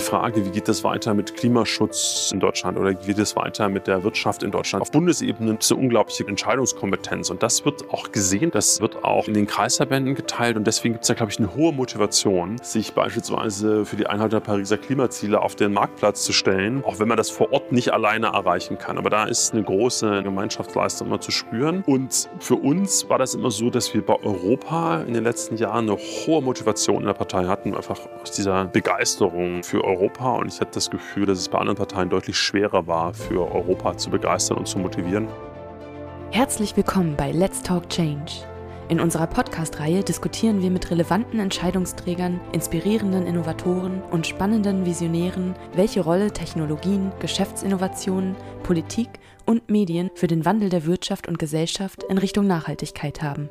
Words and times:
die 0.00 0.06
Frage, 0.06 0.46
wie 0.46 0.50
geht 0.50 0.68
es 0.68 0.82
weiter 0.82 1.12
mit 1.12 1.36
Klimaschutz 1.36 2.30
in 2.32 2.40
Deutschland 2.40 2.78
oder 2.78 2.90
wie 2.90 3.06
geht 3.06 3.18
es 3.18 3.36
weiter 3.36 3.68
mit 3.68 3.86
der 3.86 4.02
Wirtschaft 4.02 4.42
in 4.42 4.50
Deutschland. 4.50 4.80
Auf 4.80 4.90
Bundesebene 4.90 5.58
ist 5.58 5.70
eine 5.70 5.80
unglaubliche 5.82 6.26
Entscheidungskompetenz 6.26 7.28
und 7.28 7.42
das 7.42 7.66
wird 7.66 7.90
auch 7.92 8.10
gesehen, 8.10 8.50
das 8.50 8.80
wird 8.80 9.04
auch 9.04 9.28
in 9.28 9.34
den 9.34 9.46
Kreisverbänden 9.46 10.14
geteilt 10.14 10.56
und 10.56 10.66
deswegen 10.66 10.94
gibt 10.94 11.04
es 11.04 11.08
da, 11.08 11.14
glaube 11.14 11.32
ich, 11.32 11.38
eine 11.38 11.54
hohe 11.54 11.74
Motivation, 11.74 12.56
sich 12.62 12.94
beispielsweise 12.94 13.84
für 13.84 13.96
die 13.96 14.06
Einhaltung 14.06 14.40
der 14.40 14.46
Pariser 14.46 14.78
Klimaziele 14.78 15.42
auf 15.42 15.54
den 15.54 15.74
Marktplatz 15.74 16.24
zu 16.24 16.32
stellen, 16.32 16.82
auch 16.82 16.98
wenn 16.98 17.08
man 17.08 17.18
das 17.18 17.28
vor 17.28 17.52
Ort 17.52 17.70
nicht 17.70 17.92
alleine 17.92 18.28
erreichen 18.28 18.78
kann. 18.78 18.96
Aber 18.96 19.10
da 19.10 19.24
ist 19.24 19.52
eine 19.52 19.62
große 19.62 20.22
Gemeinschaftsleistung 20.22 21.08
immer 21.08 21.20
zu 21.20 21.30
spüren 21.30 21.84
und 21.86 22.30
für 22.38 22.54
uns 22.54 23.06
war 23.10 23.18
das 23.18 23.34
immer 23.34 23.50
so, 23.50 23.68
dass 23.68 23.92
wir 23.92 24.00
bei 24.00 24.16
Europa 24.22 25.02
in 25.02 25.12
den 25.12 25.24
letzten 25.24 25.58
Jahren 25.58 25.90
eine 25.90 25.98
hohe 25.98 26.40
Motivation 26.40 27.00
in 27.00 27.06
der 27.06 27.12
Partei 27.12 27.44
hatten, 27.44 27.74
einfach 27.74 28.00
aus 28.22 28.30
dieser 28.30 28.64
Begeisterung 28.64 29.62
für 29.62 29.84
Europa. 29.84 29.89
Und 30.38 30.52
ich 30.52 30.60
hatte 30.60 30.72
das 30.74 30.90
Gefühl, 30.90 31.26
dass 31.26 31.38
es 31.38 31.48
bei 31.48 31.58
anderen 31.58 31.76
Parteien 31.76 32.10
deutlich 32.10 32.36
schwerer 32.36 32.86
war, 32.86 33.14
für 33.14 33.52
Europa 33.52 33.96
zu 33.96 34.10
begeistern 34.10 34.58
und 34.58 34.66
zu 34.66 34.78
motivieren. 34.78 35.28
Herzlich 36.30 36.76
willkommen 36.76 37.16
bei 37.16 37.32
Let's 37.32 37.62
Talk 37.62 37.88
Change. 37.88 38.32
In 38.88 38.98
unserer 38.98 39.28
Podcast-Reihe 39.28 40.02
diskutieren 40.02 40.62
wir 40.62 40.70
mit 40.70 40.90
relevanten 40.90 41.38
Entscheidungsträgern, 41.38 42.40
inspirierenden 42.52 43.24
Innovatoren 43.24 44.02
und 44.10 44.26
spannenden 44.26 44.84
Visionären, 44.84 45.54
welche 45.74 46.00
Rolle 46.00 46.32
Technologien, 46.32 47.12
Geschäftsinnovationen, 47.20 48.34
Politik 48.64 49.08
und 49.46 49.70
Medien 49.70 50.10
für 50.16 50.26
den 50.26 50.44
Wandel 50.44 50.70
der 50.70 50.86
Wirtschaft 50.86 51.28
und 51.28 51.38
Gesellschaft 51.38 52.02
in 52.02 52.18
Richtung 52.18 52.48
Nachhaltigkeit 52.48 53.22
haben. 53.22 53.48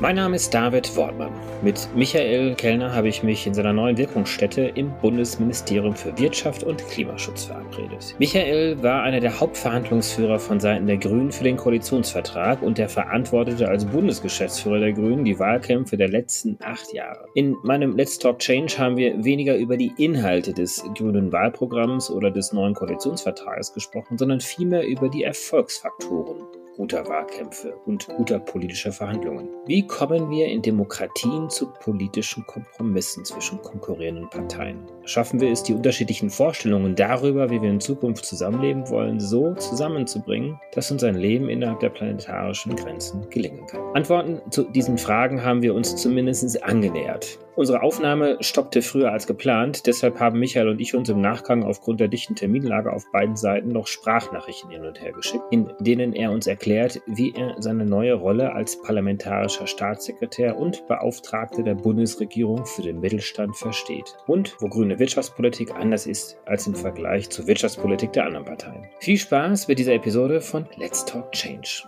Mein 0.00 0.16
Name 0.16 0.34
ist 0.34 0.52
David 0.52 0.96
Wortmann. 0.96 1.30
Mit 1.62 1.88
Michael 1.94 2.56
Kellner 2.56 2.92
habe 2.92 3.06
ich 3.06 3.22
mich 3.22 3.46
in 3.46 3.54
seiner 3.54 3.72
neuen 3.72 3.96
Wirkungsstätte 3.96 4.62
im 4.62 4.90
Bundesministerium 5.00 5.94
für 5.94 6.18
Wirtschaft 6.18 6.64
und 6.64 6.84
Klimaschutz 6.88 7.44
verabredet. 7.44 8.16
Michael 8.18 8.82
war 8.82 9.04
einer 9.04 9.20
der 9.20 9.38
Hauptverhandlungsführer 9.38 10.40
von 10.40 10.58
Seiten 10.58 10.88
der 10.88 10.96
Grünen 10.96 11.30
für 11.30 11.44
den 11.44 11.56
Koalitionsvertrag 11.56 12.60
und 12.60 12.76
der 12.76 12.88
verantwortete 12.88 13.68
als 13.68 13.84
Bundesgeschäftsführer 13.84 14.80
der 14.80 14.92
Grünen 14.92 15.24
die 15.24 15.38
Wahlkämpfe 15.38 15.96
der 15.96 16.08
letzten 16.08 16.58
acht 16.60 16.92
Jahre. 16.92 17.26
In 17.34 17.56
meinem 17.62 17.96
Let's 17.96 18.18
Talk 18.18 18.40
Change 18.40 18.76
haben 18.76 18.96
wir 18.96 19.24
weniger 19.24 19.56
über 19.56 19.76
die 19.76 19.92
Inhalte 19.96 20.52
des 20.52 20.82
grünen 20.96 21.30
Wahlprogramms 21.30 22.10
oder 22.10 22.32
des 22.32 22.52
neuen 22.52 22.74
Koalitionsvertrages 22.74 23.72
gesprochen, 23.72 24.18
sondern 24.18 24.40
vielmehr 24.40 24.84
über 24.84 25.08
die 25.08 25.22
Erfolgsfaktoren 25.22 26.42
guter 26.76 27.06
Wahlkämpfe 27.08 27.76
und 27.86 28.06
guter 28.08 28.38
politischer 28.38 28.92
Verhandlungen. 28.92 29.48
Wie 29.66 29.86
kommen 29.86 30.30
wir 30.30 30.48
in 30.48 30.62
Demokratien 30.62 31.48
zu 31.48 31.72
politischen 31.72 32.46
Kompromissen 32.46 33.24
zwischen 33.24 33.62
konkurrierenden 33.62 34.28
Parteien? 34.30 34.84
Schaffen 35.06 35.40
wir 35.40 35.50
es, 35.50 35.62
die 35.62 35.74
unterschiedlichen 35.74 36.30
Vorstellungen 36.30 36.96
darüber, 36.96 37.50
wie 37.50 37.60
wir 37.60 37.68
in 37.68 37.80
Zukunft 37.80 38.24
zusammenleben 38.24 38.88
wollen, 38.88 39.20
so 39.20 39.54
zusammenzubringen, 39.54 40.58
dass 40.72 40.90
uns 40.90 41.04
ein 41.04 41.16
Leben 41.16 41.48
innerhalb 41.48 41.80
der 41.80 41.90
planetarischen 41.90 42.74
Grenzen 42.74 43.28
gelingen 43.28 43.66
kann? 43.66 43.80
Antworten 43.94 44.40
zu 44.50 44.64
diesen 44.64 44.96
Fragen 44.96 45.44
haben 45.44 45.62
wir 45.62 45.74
uns 45.74 45.96
zumindest 45.96 46.62
angenähert. 46.62 47.38
Unsere 47.56 47.82
Aufnahme 47.82 48.38
stoppte 48.40 48.82
früher 48.82 49.12
als 49.12 49.28
geplant, 49.28 49.86
deshalb 49.86 50.18
haben 50.18 50.40
Michael 50.40 50.68
und 50.68 50.80
ich 50.80 50.96
uns 50.96 51.08
im 51.08 51.20
Nachgang 51.20 51.62
aufgrund 51.62 52.00
der 52.00 52.08
dichten 52.08 52.34
Terminlage 52.34 52.92
auf 52.92 53.04
beiden 53.12 53.36
Seiten 53.36 53.68
noch 53.68 53.86
Sprachnachrichten 53.86 54.70
hin 54.70 54.84
und 54.84 55.00
her 55.00 55.12
geschickt, 55.12 55.44
in 55.52 55.70
denen 55.78 56.14
er 56.14 56.32
uns 56.32 56.48
erklärt, 56.48 57.00
wie 57.06 57.32
er 57.32 57.54
seine 57.60 57.86
neue 57.86 58.14
Rolle 58.14 58.52
als 58.52 58.82
parlamentarischer 58.82 59.68
Staatssekretär 59.68 60.56
und 60.56 60.84
Beauftragter 60.88 61.62
der 61.62 61.76
Bundesregierung 61.76 62.66
für 62.66 62.82
den 62.82 62.98
Mittelstand 62.98 63.56
versteht 63.56 64.16
und 64.26 64.56
wo 64.58 64.66
grüne 64.66 64.93
Wirtschaftspolitik 64.98 65.74
anders 65.74 66.06
ist 66.06 66.36
als 66.46 66.66
im 66.66 66.74
Vergleich 66.74 67.30
zur 67.30 67.46
Wirtschaftspolitik 67.46 68.12
der 68.12 68.26
anderen 68.26 68.46
Parteien. 68.46 68.84
Viel 69.00 69.18
Spaß 69.18 69.68
mit 69.68 69.78
dieser 69.78 69.94
Episode 69.94 70.40
von 70.40 70.66
Let's 70.76 71.04
Talk 71.04 71.32
Change. 71.32 71.84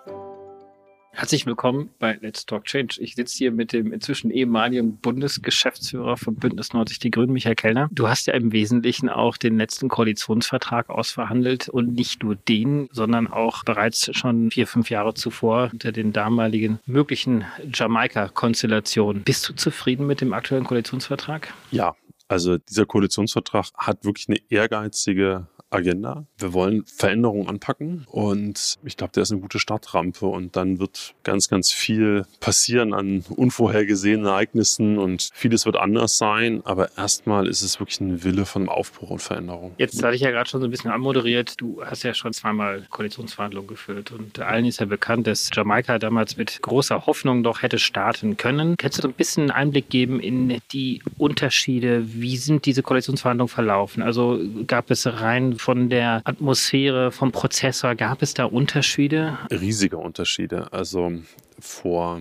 Herzlich 1.19 1.47
willkommen 1.47 1.89
bei 1.99 2.19
Let's 2.21 2.45
Talk 2.45 2.67
Change. 2.67 2.99
Ich 3.01 3.15
sitze 3.15 3.39
hier 3.39 3.51
mit 3.51 3.73
dem 3.73 3.91
inzwischen 3.91 4.31
ehemaligen 4.31 4.99
Bundesgeschäftsführer 4.99 6.19
von 6.19 6.35
Bündnis 6.35 6.75
90 6.75 6.99
Die 6.99 7.11
Grünen, 7.11 7.33
Michael 7.33 7.55
Kellner. 7.55 7.89
Du 7.91 8.07
hast 8.07 8.27
ja 8.27 8.35
im 8.35 8.53
Wesentlichen 8.53 9.09
auch 9.09 9.39
den 9.39 9.57
letzten 9.57 9.89
Koalitionsvertrag 9.89 10.91
ausverhandelt 10.91 11.71
und 11.71 11.95
nicht 11.95 12.23
nur 12.23 12.35
den, 12.35 12.91
sondern 12.93 13.29
auch 13.29 13.65
bereits 13.65 14.11
schon 14.15 14.51
vier, 14.51 14.67
fünf 14.67 14.91
Jahre 14.91 15.15
zuvor 15.15 15.71
unter 15.73 15.91
den 15.91 16.13
damaligen 16.13 16.81
möglichen 16.85 17.47
Jamaika-Konstellationen. 17.73 19.23
Bist 19.23 19.49
du 19.49 19.55
zufrieden 19.55 20.07
mit 20.07 20.21
dem 20.21 20.35
aktuellen 20.35 20.65
Koalitionsvertrag? 20.65 21.55
Ja, 21.71 21.97
also 22.29 22.59
dieser 22.59 22.87
Koalitionsvertrag 22.87 23.67
hat 23.77 24.05
wirklich 24.05 24.29
eine 24.29 24.39
ehrgeizige 24.49 25.47
Agenda. 25.71 26.27
Wir 26.39 26.53
wollen 26.53 26.85
Veränderungen 26.87 27.49
anpacken 27.49 28.07
und 28.11 28.77
ich 28.85 28.97
glaube, 28.97 29.13
der 29.13 29.25
ist 29.25 29.33
eine 29.33 29.41
gute 29.41 29.59
Startrampe 29.59 30.27
und 30.27 30.57
dann 30.57 30.79
wird 30.79 31.15
ganz, 31.25 31.49
ganz 31.49 31.73
viel 31.73 32.25
passieren 32.41 32.95
an 32.95 33.25
unvorhergesehenen 33.29 34.27
Ereignissen 34.27 34.99
und 34.99 35.31
vieles 35.35 35.67
wird 35.67 35.77
anders 35.77 36.19
sein, 36.19 36.63
aber 36.65 36.97
erstmal 36.97 37.49
ist 37.49 37.63
es 37.63 37.81
wirklich 37.81 38.01
ein 38.01 38.23
Wille 38.23 38.47
von 38.47 38.69
Aufbruch 38.69 39.11
und 39.11 39.23
Veränderung. 39.23 39.75
Jetzt 39.79 40.03
hatte 40.03 40.15
ich 40.15 40.23
ja 40.23 40.31
gerade 40.31 40.49
schon 40.49 40.61
so 40.61 40.67
ein 40.67 40.71
bisschen 40.71 40.91
anmoderiert, 40.91 41.61
du 41.61 41.83
hast 41.85 42.05
ja 42.05 42.15
schon 42.15 42.33
zweimal 42.33 42.87
Koalitionsverhandlungen 42.91 43.69
geführt 43.69 44.13
und 44.13 44.39
allen 44.39 44.67
ist 44.67 44.81
ja 44.81 44.87
bekannt, 44.87 45.27
dass 45.27 45.51
Jamaika 45.53 45.99
damals 45.99 46.37
mit 46.37 46.63
großer 46.63 47.07
Hoffnung 47.07 47.43
doch 47.43 47.63
hätte 47.63 47.79
starten 47.79 48.37
können. 48.37 48.77
Kannst 48.77 49.03
du 49.03 49.09
ein 49.09 49.15
bisschen 49.15 49.51
Einblick 49.51 49.91
geben 49.91 50.21
in 50.21 50.61
die 50.73 51.03
Unterschiede? 51.19 52.05
Wie 52.07 52.37
sind 52.37 52.67
diese 52.67 52.83
Koalitionsverhandlungen 52.83 53.49
verlaufen? 53.49 54.03
Also 54.03 54.41
gab 54.67 54.91
es 54.91 55.07
rein 55.07 55.56
von 55.59 55.89
der 55.89 56.21
Atmosphäre, 56.25 57.11
vom 57.11 57.33
Prozessor, 57.33 57.95
gab 57.95 58.23
es 58.23 58.35
da 58.35 58.45
Unterschiede? 58.45 59.39
Riesige 59.51 59.97
Unterschiede. 59.99 60.73
Also 60.73 61.13
vor 61.59 62.21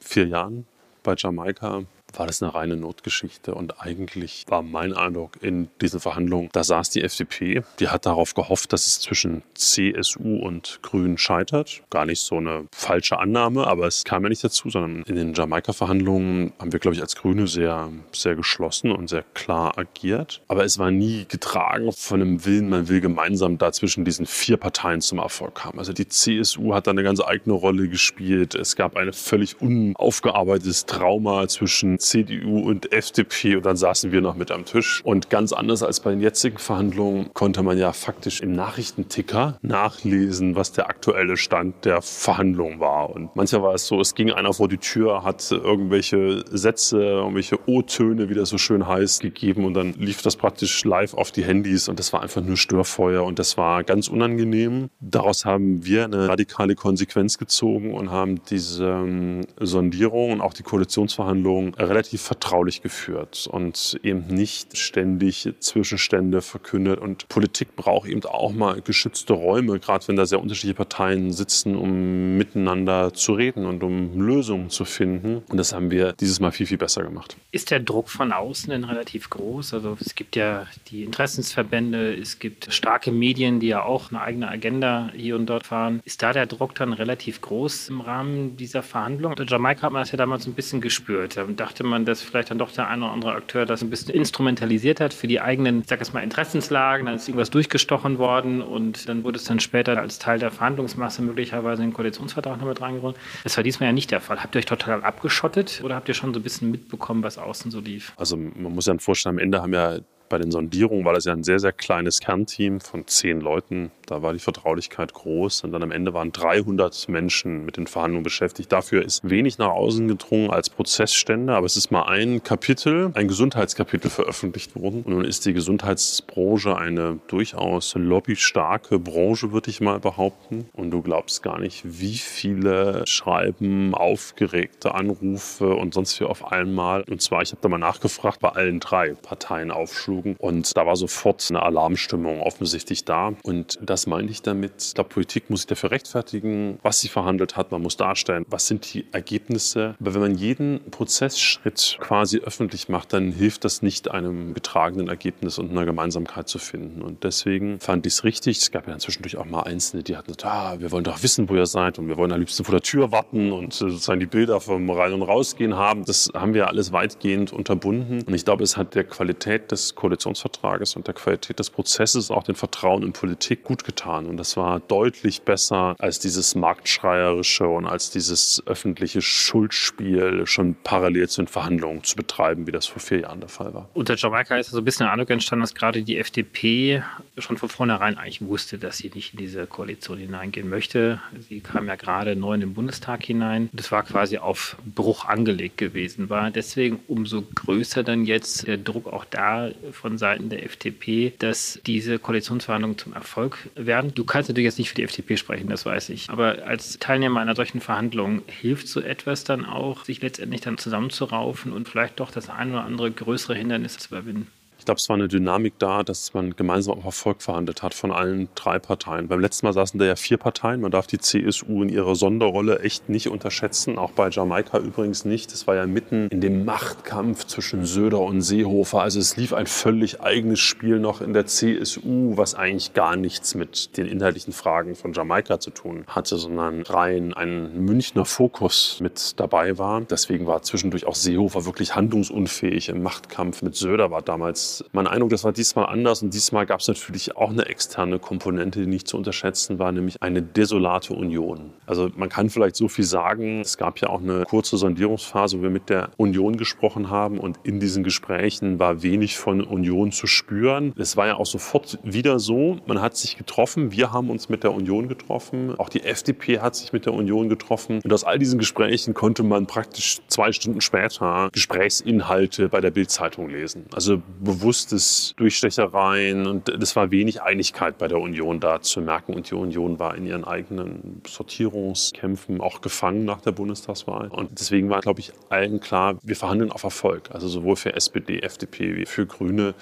vier 0.00 0.26
Jahren 0.26 0.66
bei 1.02 1.14
Jamaika 1.16 1.82
war 2.14 2.26
das 2.26 2.42
eine 2.42 2.54
reine 2.54 2.76
Notgeschichte. 2.76 3.54
Und 3.54 3.80
eigentlich 3.80 4.44
war 4.48 4.62
mein 4.62 4.92
Eindruck 4.92 5.42
in 5.42 5.68
diesen 5.80 6.00
Verhandlungen, 6.00 6.48
da 6.52 6.64
saß 6.64 6.90
die 6.90 7.02
FDP, 7.02 7.62
die 7.78 7.88
hat 7.88 8.06
darauf 8.06 8.34
gehofft, 8.34 8.72
dass 8.72 8.86
es 8.86 9.00
zwischen 9.00 9.42
CSU 9.54 10.36
und 10.36 10.80
Grünen 10.82 11.18
scheitert. 11.18 11.82
Gar 11.90 12.06
nicht 12.06 12.20
so 12.20 12.36
eine 12.36 12.66
falsche 12.72 13.18
Annahme, 13.18 13.66
aber 13.66 13.86
es 13.86 14.04
kam 14.04 14.22
ja 14.22 14.28
nicht 14.28 14.44
dazu, 14.44 14.70
sondern 14.70 15.02
in 15.02 15.16
den 15.16 15.34
Jamaika-Verhandlungen 15.34 16.52
haben 16.58 16.72
wir, 16.72 16.80
glaube 16.80 16.94
ich, 16.94 17.02
als 17.02 17.16
Grüne 17.16 17.46
sehr, 17.46 17.90
sehr 18.12 18.34
geschlossen 18.34 18.90
und 18.90 19.08
sehr 19.08 19.24
klar 19.34 19.78
agiert. 19.78 20.42
Aber 20.48 20.64
es 20.64 20.78
war 20.78 20.90
nie 20.90 21.26
getragen 21.28 21.92
von 21.92 22.20
einem 22.20 22.44
Willen, 22.44 22.68
man 22.68 22.88
will 22.88 23.00
gemeinsam 23.00 23.58
da 23.58 23.72
zwischen 23.72 24.04
diesen 24.04 24.26
vier 24.26 24.56
Parteien 24.56 25.00
zum 25.00 25.18
Erfolg 25.18 25.54
kommen. 25.54 25.78
Also 25.78 25.92
die 25.92 26.08
CSU 26.08 26.74
hat 26.74 26.86
da 26.86 26.90
eine 26.90 27.02
ganz 27.02 27.20
eigene 27.20 27.54
Rolle 27.54 27.88
gespielt. 27.88 28.54
Es 28.54 28.76
gab 28.76 28.96
ein 28.96 29.12
völlig 29.12 29.60
unaufgearbeitetes 29.60 30.86
Trauma 30.86 31.48
zwischen 31.48 31.98
CDU 32.00 32.60
und 32.60 32.92
FDP 32.92 33.56
und 33.56 33.66
dann 33.66 33.76
saßen 33.76 34.12
wir 34.12 34.20
noch 34.20 34.34
mit 34.34 34.50
am 34.50 34.64
Tisch. 34.64 35.00
Und 35.04 35.30
ganz 35.30 35.52
anders 35.52 35.82
als 35.82 36.00
bei 36.00 36.10
den 36.10 36.20
jetzigen 36.20 36.58
Verhandlungen 36.58 37.32
konnte 37.34 37.62
man 37.62 37.78
ja 37.78 37.92
faktisch 37.92 38.40
im 38.40 38.52
Nachrichtenticker 38.52 39.58
nachlesen, 39.62 40.56
was 40.56 40.72
der 40.72 40.88
aktuelle 40.88 41.36
Stand 41.36 41.84
der 41.84 42.02
Verhandlungen 42.02 42.80
war. 42.80 43.10
Und 43.10 43.34
manchmal 43.36 43.62
war 43.62 43.74
es 43.74 43.86
so, 43.86 44.00
es 44.00 44.14
ging 44.14 44.30
einer 44.32 44.52
vor 44.52 44.68
die 44.68 44.78
Tür, 44.78 45.24
hat 45.24 45.50
irgendwelche 45.50 46.44
Sätze, 46.50 47.02
irgendwelche 47.02 47.58
O-Töne, 47.68 48.28
wie 48.28 48.34
das 48.34 48.48
so 48.48 48.58
schön 48.58 48.86
heißt, 48.86 49.22
gegeben 49.22 49.64
und 49.64 49.74
dann 49.74 49.94
lief 49.94 50.22
das 50.22 50.36
praktisch 50.36 50.84
live 50.84 51.14
auf 51.14 51.30
die 51.30 51.44
Handys 51.44 51.88
und 51.88 51.98
das 51.98 52.12
war 52.12 52.22
einfach 52.22 52.42
nur 52.42 52.56
Störfeuer 52.56 53.24
und 53.24 53.38
das 53.38 53.56
war 53.56 53.84
ganz 53.84 54.08
unangenehm. 54.08 54.90
Daraus 55.00 55.44
haben 55.44 55.84
wir 55.84 56.04
eine 56.04 56.28
radikale 56.28 56.74
Konsequenz 56.74 57.38
gezogen 57.38 57.94
und 57.94 58.10
haben 58.10 58.40
diese 58.50 58.84
ähm, 58.84 59.46
Sondierung 59.58 60.32
und 60.32 60.40
auch 60.40 60.54
die 60.54 60.62
Koalitionsverhandlungen 60.62 61.74
relativ 61.90 62.22
vertraulich 62.22 62.82
geführt 62.82 63.48
und 63.50 63.98
eben 64.02 64.26
nicht 64.28 64.78
ständig 64.78 65.48
Zwischenstände 65.58 66.40
verkündet. 66.40 67.00
Und 67.00 67.28
Politik 67.28 67.76
braucht 67.76 68.08
eben 68.08 68.24
auch 68.24 68.52
mal 68.52 68.80
geschützte 68.80 69.32
Räume, 69.32 69.78
gerade 69.80 70.06
wenn 70.08 70.16
da 70.16 70.24
sehr 70.24 70.40
unterschiedliche 70.40 70.76
Parteien 70.76 71.32
sitzen, 71.32 71.76
um 71.76 72.38
miteinander 72.38 73.12
zu 73.12 73.34
reden 73.34 73.66
und 73.66 73.82
um 73.82 74.20
Lösungen 74.20 74.70
zu 74.70 74.84
finden. 74.84 75.42
Und 75.48 75.56
das 75.58 75.72
haben 75.72 75.90
wir 75.90 76.12
dieses 76.12 76.40
Mal 76.40 76.52
viel, 76.52 76.66
viel 76.66 76.78
besser 76.78 77.02
gemacht. 77.02 77.36
Ist 77.50 77.70
der 77.70 77.80
Druck 77.80 78.08
von 78.08 78.32
außen 78.32 78.70
denn 78.70 78.84
relativ 78.84 79.28
groß? 79.28 79.74
Also 79.74 79.96
es 80.00 80.14
gibt 80.14 80.36
ja 80.36 80.66
die 80.88 81.02
Interessensverbände, 81.02 82.14
es 82.14 82.38
gibt 82.38 82.72
starke 82.72 83.10
Medien, 83.10 83.58
die 83.58 83.68
ja 83.68 83.82
auch 83.82 84.10
eine 84.10 84.20
eigene 84.20 84.48
Agenda 84.48 85.10
hier 85.14 85.34
und 85.36 85.46
dort 85.46 85.66
fahren. 85.66 86.00
Ist 86.04 86.22
da 86.22 86.32
der 86.32 86.46
Druck 86.46 86.74
dann 86.76 86.92
relativ 86.92 87.40
groß 87.40 87.88
im 87.88 88.00
Rahmen 88.00 88.56
dieser 88.56 88.82
Verhandlungen? 88.82 89.36
In 89.36 89.46
Jamaika 89.46 89.82
hat 89.82 89.92
man 89.92 90.02
das 90.02 90.12
ja 90.12 90.16
damals 90.16 90.46
ein 90.46 90.54
bisschen 90.54 90.80
gespürt. 90.80 91.36
Da 91.36 91.44
dachte 91.44 91.79
dachte 91.80 91.88
man, 91.88 92.04
dass 92.04 92.20
vielleicht 92.20 92.50
dann 92.50 92.58
doch 92.58 92.70
der 92.72 92.88
eine 92.88 93.04
oder 93.04 93.12
andere 93.14 93.32
Akteur 93.32 93.64
das 93.64 93.80
ein 93.80 93.88
bisschen 93.88 94.14
instrumentalisiert 94.14 95.00
hat 95.00 95.14
für 95.14 95.26
die 95.26 95.40
eigenen, 95.40 95.80
ich 95.80 95.88
sag 95.88 96.00
jetzt 96.00 96.12
mal, 96.12 96.22
Interessenslagen. 96.22 97.06
Dann 97.06 97.14
ist 97.14 97.26
irgendwas 97.26 97.48
durchgestochen 97.48 98.18
worden 98.18 98.60
und 98.60 99.08
dann 99.08 99.24
wurde 99.24 99.38
es 99.38 99.44
dann 99.44 99.60
später 99.60 99.98
als 99.98 100.18
Teil 100.18 100.38
der 100.38 100.50
Verhandlungsmasse 100.50 101.22
möglicherweise 101.22 101.82
in 101.82 101.88
den 101.88 101.94
Koalitionsvertrag 101.94 102.60
noch 102.60 102.66
mit 102.66 102.82
reingeholt. 102.82 103.16
Das 103.44 103.56
war 103.56 103.64
diesmal 103.64 103.88
ja 103.88 103.92
nicht 103.94 104.10
der 104.10 104.20
Fall. 104.20 104.42
Habt 104.42 104.54
ihr 104.54 104.58
euch 104.58 104.66
total 104.66 105.02
abgeschottet 105.02 105.80
oder 105.82 105.94
habt 105.94 106.08
ihr 106.08 106.14
schon 106.14 106.34
so 106.34 106.40
ein 106.40 106.42
bisschen 106.42 106.70
mitbekommen, 106.70 107.22
was 107.22 107.38
außen 107.38 107.70
so 107.70 107.80
lief? 107.80 108.12
Also 108.16 108.36
man 108.36 108.74
muss 108.74 108.86
ja 108.86 108.94
vorstellen, 108.98 109.36
am 109.36 109.38
Ende 109.38 109.62
haben 109.62 109.72
ja 109.72 110.00
bei 110.30 110.38
den 110.38 110.50
Sondierungen 110.50 111.04
war 111.04 111.12
das 111.12 111.24
ja 111.24 111.32
ein 111.32 111.42
sehr, 111.42 111.58
sehr 111.58 111.72
kleines 111.72 112.20
Kernteam 112.20 112.80
von 112.80 113.06
zehn 113.06 113.40
Leuten. 113.40 113.90
Da 114.10 114.22
war 114.22 114.32
die 114.32 114.40
Vertraulichkeit 114.40 115.14
groß 115.14 115.62
und 115.62 115.70
dann 115.70 115.84
am 115.84 115.92
Ende 115.92 116.12
waren 116.12 116.32
300 116.32 117.08
Menschen 117.08 117.64
mit 117.64 117.76
den 117.76 117.86
Verhandlungen 117.86 118.24
beschäftigt. 118.24 118.72
Dafür 118.72 119.04
ist 119.04 119.30
wenig 119.30 119.58
nach 119.58 119.70
außen 119.70 120.08
gedrungen 120.08 120.50
als 120.50 120.68
Prozessstände, 120.68 121.54
aber 121.54 121.64
es 121.64 121.76
ist 121.76 121.92
mal 121.92 122.02
ein 122.06 122.42
Kapitel, 122.42 123.12
ein 123.14 123.28
Gesundheitskapitel 123.28 124.10
veröffentlicht 124.10 124.74
worden. 124.74 125.02
Und 125.04 125.14
nun 125.14 125.24
ist 125.24 125.46
die 125.46 125.52
Gesundheitsbranche 125.52 126.76
eine 126.76 127.20
durchaus 127.28 127.94
lobbystarke 127.94 128.98
Branche, 128.98 129.52
würde 129.52 129.70
ich 129.70 129.80
mal 129.80 130.00
behaupten. 130.00 130.68
Und 130.72 130.90
du 130.90 131.02
glaubst 131.02 131.44
gar 131.44 131.60
nicht, 131.60 131.82
wie 131.84 132.16
viele 132.18 133.06
Schreiben, 133.06 133.94
aufgeregte 133.94 134.92
Anrufe 134.92 135.72
und 135.72 135.94
sonst 135.94 136.18
wie 136.18 136.24
auf 136.24 136.50
einmal. 136.50 137.04
Und 137.08 137.22
zwar, 137.22 137.42
ich 137.42 137.52
habe 137.52 137.62
da 137.62 137.68
mal 137.68 137.78
nachgefragt, 137.78 138.40
bei 138.40 138.48
allen 138.48 138.80
drei 138.80 139.14
Parteien 139.14 139.70
aufschlugen. 139.70 140.34
Und 140.36 140.76
da 140.76 140.84
war 140.84 140.96
sofort 140.96 141.46
eine 141.48 141.62
Alarmstimmung 141.62 142.40
offensichtlich 142.40 143.04
da. 143.04 143.34
Und 143.44 143.78
das 143.80 143.99
meinte 144.06 144.32
ich 144.32 144.42
damit. 144.42 144.72
Ich 144.78 144.94
glaube, 144.94 145.10
Politik 145.10 145.50
muss 145.50 145.60
sich 145.60 145.66
dafür 145.66 145.90
rechtfertigen, 145.90 146.78
was 146.82 147.00
sie 147.00 147.08
verhandelt 147.08 147.56
hat. 147.56 147.72
Man 147.72 147.82
muss 147.82 147.96
darstellen, 147.96 148.44
was 148.48 148.66
sind 148.66 148.92
die 148.94 149.06
Ergebnisse. 149.12 149.94
Aber 150.00 150.14
wenn 150.14 150.20
man 150.20 150.34
jeden 150.34 150.80
Prozessschritt 150.90 151.98
quasi 152.00 152.38
öffentlich 152.38 152.88
macht, 152.88 153.12
dann 153.12 153.32
hilft 153.32 153.64
das 153.64 153.82
nicht, 153.82 154.10
einem 154.10 154.54
getragenen 154.54 155.08
Ergebnis 155.08 155.58
und 155.58 155.70
einer 155.70 155.84
Gemeinsamkeit 155.84 156.48
zu 156.48 156.58
finden. 156.58 157.02
Und 157.02 157.24
deswegen 157.24 157.80
fand 157.80 158.06
ich 158.06 158.14
es 158.14 158.24
richtig. 158.24 158.58
Es 158.58 158.70
gab 158.70 158.88
ja 158.88 158.96
zwischendurch 158.98 159.36
auch 159.36 159.44
mal 159.44 159.62
Einzelne, 159.62 160.02
die 160.02 160.16
hatten 160.16 160.28
gesagt, 160.28 160.44
ah, 160.44 160.76
wir 160.78 160.90
wollen 160.90 161.04
doch 161.04 161.22
wissen, 161.22 161.48
wo 161.48 161.54
ihr 161.54 161.66
seid 161.66 161.98
und 161.98 162.08
wir 162.08 162.16
wollen 162.16 162.32
am 162.32 162.40
liebsten 162.40 162.64
vor 162.64 162.72
der 162.72 162.82
Tür 162.82 163.12
warten 163.12 163.52
und 163.52 163.72
sozusagen 163.72 164.20
die 164.20 164.26
Bilder 164.26 164.60
vom 164.60 164.88
Rein- 164.90 165.12
und 165.12 165.22
Rausgehen 165.22 165.76
haben. 165.76 166.04
Das 166.04 166.30
haben 166.34 166.54
wir 166.54 166.68
alles 166.68 166.92
weitgehend 166.92 167.52
unterbunden. 167.52 168.22
Und 168.22 168.34
ich 168.34 168.44
glaube, 168.44 168.64
es 168.64 168.76
hat 168.76 168.94
der 168.94 169.04
Qualität 169.04 169.70
des 169.72 169.94
Koalitionsvertrages 169.94 170.96
und 170.96 171.06
der 171.06 171.14
Qualität 171.14 171.58
des 171.58 171.70
Prozesses, 171.70 172.30
auch 172.30 172.42
dem 172.42 172.54
Vertrauen 172.54 173.02
in 173.02 173.12
Politik 173.12 173.64
gut 173.64 173.84
getan. 173.90 174.26
Und 174.26 174.36
das 174.36 174.56
war 174.56 174.78
deutlich 174.80 175.42
besser 175.42 175.96
als 175.98 176.20
dieses 176.20 176.54
marktschreierische 176.54 177.66
und 177.66 177.86
als 177.86 178.10
dieses 178.10 178.62
öffentliche 178.66 179.20
Schuldspiel 179.20 180.46
schon 180.46 180.76
parallel 180.84 181.28
zu 181.28 181.42
den 181.42 181.48
Verhandlungen 181.48 182.04
zu 182.04 182.14
betreiben, 182.14 182.66
wie 182.66 182.72
das 182.72 182.86
vor 182.86 183.00
vier 183.00 183.20
Jahren 183.20 183.40
der 183.40 183.48
Fall 183.48 183.74
war. 183.74 183.88
Unter 183.94 184.16
Jamaika 184.16 184.56
ist 184.56 184.70
so 184.70 184.78
ein 184.78 184.84
bisschen 184.84 185.04
der 185.06 185.12
Eindruck 185.12 185.30
entstanden, 185.30 185.62
dass 185.62 185.74
gerade 185.74 186.02
die 186.02 186.18
FDP 186.18 187.02
schon 187.38 187.56
von 187.56 187.68
vornherein 187.68 188.16
eigentlich 188.16 188.42
wusste, 188.42 188.78
dass 188.78 188.98
sie 188.98 189.10
nicht 189.12 189.34
in 189.34 189.38
diese 189.38 189.66
Koalition 189.66 190.18
hineingehen 190.18 190.68
möchte. 190.68 191.20
Sie 191.48 191.60
kam 191.60 191.88
ja 191.88 191.96
gerade 191.96 192.36
neu 192.36 192.54
in 192.54 192.60
den 192.60 192.74
Bundestag 192.74 193.24
hinein. 193.24 193.70
Das 193.72 193.90
war 193.90 194.04
quasi 194.04 194.38
auf 194.38 194.76
Bruch 194.84 195.24
angelegt 195.24 195.78
gewesen. 195.78 196.30
War 196.30 196.50
deswegen 196.50 197.00
umso 197.08 197.42
größer 197.42 198.04
dann 198.04 198.24
jetzt 198.24 198.68
der 198.68 198.76
Druck 198.76 199.12
auch 199.12 199.24
da 199.24 199.70
von 199.90 200.16
Seiten 200.16 200.48
der 200.48 200.64
FDP, 200.64 201.32
dass 201.38 201.80
diese 201.86 202.18
Koalitionsverhandlungen 202.18 202.98
zum 202.98 203.14
Erfolg 203.14 203.58
werden. 203.86 204.14
Du 204.14 204.24
kannst 204.24 204.48
natürlich 204.48 204.66
jetzt 204.66 204.78
nicht 204.78 204.88
für 204.88 204.94
die 204.94 205.04
FDP 205.04 205.36
sprechen, 205.36 205.68
das 205.68 205.86
weiß 205.86 206.10
ich. 206.10 206.28
Aber 206.30 206.64
als 206.66 206.98
Teilnehmer 206.98 207.40
einer 207.40 207.56
solchen 207.56 207.80
Verhandlung 207.80 208.42
hilft 208.46 208.88
so 208.88 209.00
etwas 209.00 209.44
dann 209.44 209.64
auch, 209.64 210.04
sich 210.04 210.20
letztendlich 210.22 210.60
dann 210.60 210.78
zusammenzuraufen 210.78 211.72
und 211.72 211.88
vielleicht 211.88 212.20
doch 212.20 212.30
das 212.30 212.48
ein 212.48 212.70
oder 212.70 212.84
andere 212.84 213.10
größere 213.10 213.54
Hindernis 213.54 213.98
zu 213.98 214.08
überwinden? 214.08 214.46
Glaube, 214.90 214.98
es 214.98 215.08
war 215.08 215.14
eine 215.14 215.28
Dynamik 215.28 215.74
da, 215.78 216.02
dass 216.02 216.34
man 216.34 216.56
gemeinsam 216.56 216.98
auf 216.98 217.04
Erfolg 217.04 217.42
verhandelt 217.42 217.84
hat 217.84 217.94
von 217.94 218.10
allen 218.10 218.48
drei 218.56 218.80
Parteien. 218.80 219.28
Beim 219.28 219.38
letzten 219.38 219.66
Mal 219.66 219.72
saßen 219.72 220.00
da 220.00 220.04
ja 220.04 220.16
vier 220.16 220.36
Parteien. 220.36 220.80
Man 220.80 220.90
darf 220.90 221.06
die 221.06 221.18
CSU 221.18 221.84
in 221.84 221.90
ihrer 221.90 222.16
Sonderrolle 222.16 222.80
echt 222.80 223.08
nicht 223.08 223.28
unterschätzen. 223.28 223.98
Auch 223.98 224.10
bei 224.10 224.30
Jamaika 224.30 224.78
übrigens 224.78 225.24
nicht. 225.24 225.52
Es 225.52 225.68
war 225.68 225.76
ja 225.76 225.86
mitten 225.86 226.26
in 226.30 226.40
dem 226.40 226.64
Machtkampf 226.64 227.46
zwischen 227.46 227.84
Söder 227.84 228.18
und 228.18 228.42
Seehofer. 228.42 229.00
Also 229.00 229.20
es 229.20 229.36
lief 229.36 229.52
ein 229.52 229.68
völlig 229.68 230.22
eigenes 230.22 230.58
Spiel 230.58 230.98
noch 230.98 231.20
in 231.20 231.34
der 231.34 231.46
CSU, 231.46 232.36
was 232.36 232.56
eigentlich 232.56 232.92
gar 232.92 233.14
nichts 233.14 233.54
mit 233.54 233.96
den 233.96 234.06
inhaltlichen 234.06 234.52
Fragen 234.52 234.96
von 234.96 235.12
Jamaika 235.12 235.60
zu 235.60 235.70
tun 235.70 236.02
hatte, 236.08 236.36
sondern 236.36 236.82
rein 236.82 237.32
ein 237.32 237.84
Münchner 237.84 238.24
Fokus 238.24 238.98
mit 239.00 239.38
dabei 239.38 239.78
war. 239.78 240.00
Deswegen 240.00 240.48
war 240.48 240.62
zwischendurch 240.62 241.06
auch 241.06 241.14
Seehofer 241.14 241.64
wirklich 241.64 241.94
handlungsunfähig 241.94 242.88
im 242.88 243.04
Machtkampf 243.04 243.62
mit 243.62 243.76
Söder, 243.76 244.10
war 244.10 244.22
damals 244.22 244.79
mein 244.92 245.06
Eindruck, 245.06 245.30
das 245.30 245.44
war 245.44 245.52
diesmal 245.52 245.86
anders 245.86 246.22
und 246.22 246.34
diesmal 246.34 246.66
gab 246.66 246.80
es 246.80 246.88
natürlich 246.88 247.36
auch 247.36 247.50
eine 247.50 247.66
externe 247.66 248.18
Komponente, 248.18 248.80
die 248.80 248.86
nicht 248.86 249.08
zu 249.08 249.16
unterschätzen 249.16 249.78
war, 249.78 249.92
nämlich 249.92 250.22
eine 250.22 250.42
desolate 250.42 251.14
Union. 251.14 251.72
Also 251.86 252.10
man 252.16 252.28
kann 252.28 252.50
vielleicht 252.50 252.76
so 252.76 252.88
viel 252.88 253.04
sagen, 253.04 253.60
es 253.60 253.76
gab 253.76 254.00
ja 254.00 254.08
auch 254.08 254.20
eine 254.20 254.44
kurze 254.44 254.76
Sondierungsphase, 254.76 255.58
wo 255.58 255.62
wir 255.62 255.70
mit 255.70 255.88
der 255.88 256.10
Union 256.16 256.56
gesprochen 256.56 257.10
haben 257.10 257.38
und 257.38 257.58
in 257.62 257.80
diesen 257.80 258.04
Gesprächen 258.04 258.78
war 258.78 259.02
wenig 259.02 259.38
von 259.38 259.62
Union 259.62 260.12
zu 260.12 260.26
spüren. 260.26 260.92
Es 260.96 261.16
war 261.16 261.26
ja 261.26 261.36
auch 261.36 261.46
sofort 261.46 261.98
wieder 262.02 262.38
so, 262.38 262.78
man 262.86 263.00
hat 263.00 263.16
sich 263.16 263.36
getroffen, 263.36 263.92
wir 263.92 264.12
haben 264.12 264.30
uns 264.30 264.48
mit 264.48 264.64
der 264.64 264.72
Union 264.72 265.08
getroffen, 265.08 265.74
auch 265.78 265.88
die 265.88 266.02
FDP 266.02 266.60
hat 266.60 266.76
sich 266.76 266.92
mit 266.92 267.06
der 267.06 267.14
Union 267.14 267.48
getroffen 267.48 268.00
und 268.02 268.12
aus 268.12 268.24
all 268.24 268.38
diesen 268.38 268.58
Gesprächen 268.58 269.14
konnte 269.14 269.42
man 269.42 269.66
praktisch 269.66 270.18
zwei 270.28 270.52
Stunden 270.52 270.80
später 270.80 271.48
Gesprächsinhalte 271.52 272.68
bei 272.68 272.80
der 272.80 272.90
Bildzeitung 272.90 273.48
lesen. 273.48 273.86
Also 273.94 274.22
bewusstes 274.60 275.34
Durchstechereien 275.36 276.46
und 276.46 276.68
es 276.68 276.94
war 276.94 277.10
wenig 277.10 277.42
Einigkeit 277.42 277.96
bei 277.98 278.08
der 278.08 278.18
Union 278.18 278.60
da 278.60 278.82
zu 278.82 279.00
merken. 279.00 279.32
Und 279.34 279.50
die 279.50 279.54
Union 279.54 279.98
war 279.98 280.14
in 280.14 280.26
ihren 280.26 280.44
eigenen 280.44 281.22
Sortierungskämpfen 281.26 282.60
auch 282.60 282.80
gefangen 282.80 283.24
nach 283.24 283.40
der 283.40 283.52
Bundestagswahl. 283.52 284.28
Und 284.28 284.60
deswegen 284.60 284.90
war, 284.90 285.00
glaube 285.00 285.20
ich, 285.20 285.32
allen 285.48 285.80
klar, 285.80 286.18
wir 286.22 286.36
verhandeln 286.36 286.70
auf 286.72 286.82
Erfolg. 286.82 287.30
Also 287.32 287.48
sowohl 287.48 287.76
für 287.76 287.94
SPD, 287.94 288.40
FDP 288.40 288.96
wie 288.96 289.06
für 289.06 289.26
Grüne. 289.26 289.74